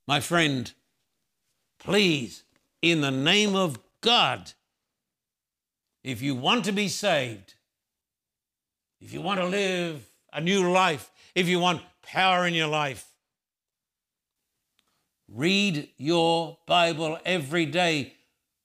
My 0.06 0.20
friend, 0.20 0.72
please, 1.78 2.44
in 2.80 3.00
the 3.00 3.11
name 3.11 3.54
of 3.54 3.78
God, 4.00 4.52
if 6.02 6.20
you 6.22 6.35
want 6.35 6.64
to 6.64 6.72
be 6.72 6.88
saved, 6.88 7.54
if 9.00 9.12
you 9.12 9.20
want 9.20 9.40
to 9.40 9.46
live 9.46 10.08
a 10.32 10.40
new 10.40 10.70
life, 10.70 11.11
if 11.35 11.48
you 11.48 11.58
want 11.58 11.82
power 12.02 12.46
in 12.46 12.54
your 12.54 12.68
life, 12.68 13.06
read 15.28 15.88
your 15.96 16.58
Bible 16.66 17.18
every 17.24 17.66
day, 17.66 18.14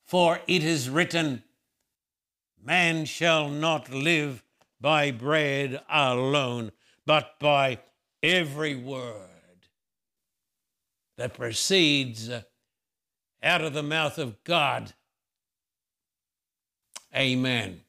for 0.05 0.39
it 0.47 0.63
is 0.63 0.89
written, 0.89 1.43
Man 2.63 3.05
shall 3.05 3.49
not 3.49 3.91
live 3.91 4.43
by 4.79 5.11
bread 5.11 5.81
alone, 5.89 6.71
but 7.05 7.39
by 7.39 7.79
every 8.21 8.75
word 8.75 9.29
that 11.17 11.33
proceeds 11.33 12.29
out 13.41 13.61
of 13.61 13.73
the 13.73 13.83
mouth 13.83 14.17
of 14.17 14.43
God. 14.43 14.93
Amen. 17.15 17.81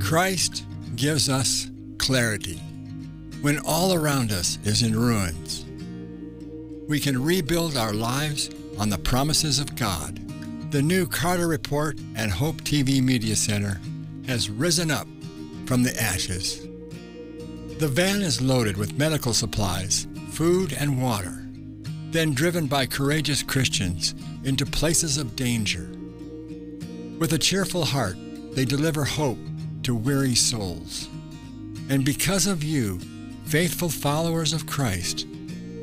Christ 0.00 0.64
gives 0.96 1.28
us 1.28 1.70
clarity 1.98 2.60
when 3.40 3.58
all 3.60 3.94
around 3.94 4.30
us 4.30 4.58
is 4.64 4.82
in 4.82 4.94
ruins. 4.94 5.64
We 6.88 7.00
can 7.00 7.22
rebuild 7.22 7.76
our 7.76 7.94
lives 7.94 8.50
on 8.78 8.88
the 8.88 8.98
promises 8.98 9.58
of 9.58 9.76
God. 9.76 10.18
The 10.72 10.82
new 10.82 11.06
Carter 11.06 11.48
Report 11.48 11.98
and 12.16 12.30
Hope 12.30 12.62
TV 12.62 13.02
Media 13.02 13.36
Center 13.36 13.80
has 14.26 14.48
risen 14.48 14.90
up 14.90 15.06
from 15.66 15.82
the 15.82 16.00
ashes. 16.00 16.66
The 17.78 17.88
van 17.88 18.22
is 18.22 18.40
loaded 18.40 18.76
with 18.76 18.98
medical 18.98 19.34
supplies, 19.34 20.06
food, 20.30 20.72
and 20.72 21.02
water, 21.02 21.46
then 22.10 22.32
driven 22.32 22.66
by 22.66 22.86
courageous 22.86 23.42
Christians 23.42 24.14
into 24.44 24.64
places 24.64 25.18
of 25.18 25.36
danger. 25.36 25.90
With 27.18 27.32
a 27.32 27.38
cheerful 27.38 27.84
heart, 27.84 28.16
they 28.52 28.64
deliver 28.64 29.04
hope 29.04 29.38
to 29.82 29.94
weary 29.94 30.34
souls. 30.34 31.08
And 31.88 32.04
because 32.04 32.46
of 32.46 32.62
you, 32.62 32.98
faithful 33.44 33.88
followers 33.88 34.52
of 34.52 34.66
Christ, 34.66 35.26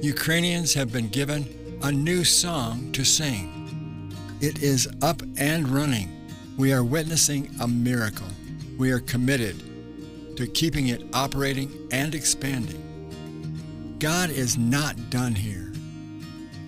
Ukrainians 0.01 0.73
have 0.73 0.91
been 0.91 1.09
given 1.09 1.43
a 1.81 1.91
new 1.91 2.25
song 2.25 2.91
to 2.91 3.05
sing. 3.05 4.13
It 4.41 4.61
is 4.61 4.87
up 5.01 5.21
and 5.37 5.67
running. 5.69 6.09
We 6.57 6.73
are 6.73 6.83
witnessing 6.83 7.49
a 7.61 7.67
miracle. 7.69 8.27
We 8.77 8.91
are 8.91 8.99
committed 8.99 10.35
to 10.35 10.45
keeping 10.47 10.87
it 10.87 11.03
operating 11.13 11.71
and 11.91 12.13
expanding. 12.13 13.95
God 13.97 14.29
is 14.29 14.57
not 14.57 15.09
done 15.09 15.35
here. 15.35 15.71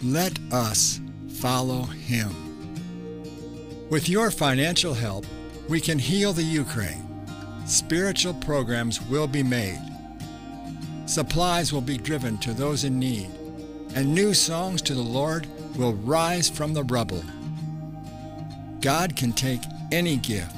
Let 0.01 0.39
us 0.51 1.01
follow 1.39 1.83
Him. 1.83 2.29
With 3.89 4.07
your 4.07 4.31
financial 4.31 4.93
help, 4.93 5.25
we 5.67 5.81
can 5.81 5.99
heal 5.99 6.31
the 6.31 6.43
Ukraine. 6.43 7.05
Spiritual 7.65 8.35
programs 8.35 9.01
will 9.01 9.27
be 9.27 9.43
made. 9.43 9.81
Supplies 11.05 11.73
will 11.73 11.81
be 11.81 11.97
driven 11.97 12.37
to 12.37 12.53
those 12.53 12.85
in 12.85 12.97
need, 12.97 13.29
and 13.95 14.13
new 14.13 14.33
songs 14.33 14.81
to 14.83 14.93
the 14.93 15.01
Lord 15.01 15.47
will 15.77 15.93
rise 15.93 16.49
from 16.49 16.73
the 16.73 16.83
rubble. 16.83 17.23
God 18.79 19.15
can 19.15 19.33
take 19.33 19.61
any 19.91 20.17
gift 20.17 20.55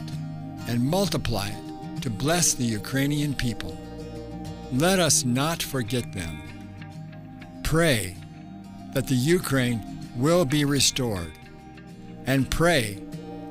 and 0.68 0.84
multiply 0.84 1.48
it 1.48 2.02
to 2.02 2.10
bless 2.10 2.54
the 2.54 2.64
Ukrainian 2.64 3.34
people. 3.34 3.78
Let 4.72 5.00
us 5.00 5.24
not 5.24 5.62
forget 5.62 6.14
them. 6.14 6.42
Pray 7.64 8.16
that 8.94 9.08
the 9.08 9.16
Ukraine 9.16 9.82
will 10.16 10.46
be 10.46 10.64
restored, 10.64 11.32
and 12.28 12.50
pray 12.50 13.00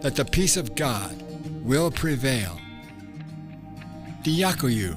that 0.00 0.14
the 0.16 0.24
peace 0.24 0.56
of 0.56 0.74
God 0.74 1.14
will 1.62 1.90
prevail. 1.90 2.58
Diakoyu, 4.22 4.96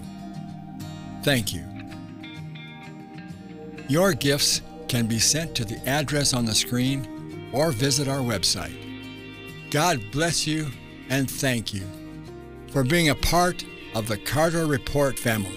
thank 1.23 1.53
you. 1.53 1.63
Your 3.87 4.13
gifts 4.13 4.61
can 4.95 5.07
be 5.07 5.19
sent 5.19 5.53
to 5.53 5.65
the 5.65 5.77
address 5.89 6.33
on 6.33 6.45
the 6.45 6.55
screen 6.55 7.49
or 7.51 7.73
visit 7.73 8.07
our 8.07 8.19
website. 8.19 8.77
God 9.69 10.01
bless 10.09 10.47
you 10.47 10.67
and 11.09 11.29
thank 11.29 11.73
you 11.73 11.83
for 12.71 12.81
being 12.81 13.09
a 13.09 13.15
part 13.15 13.65
of 13.93 14.07
the 14.07 14.15
Carter 14.15 14.65
Report 14.65 15.19
family. 15.19 15.51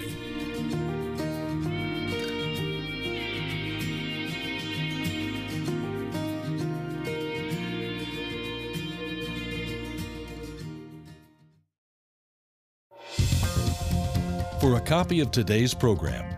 For 14.61 14.75
a 14.75 14.81
copy 14.81 15.21
of 15.21 15.31
today's 15.31 15.75
program, 15.75 16.38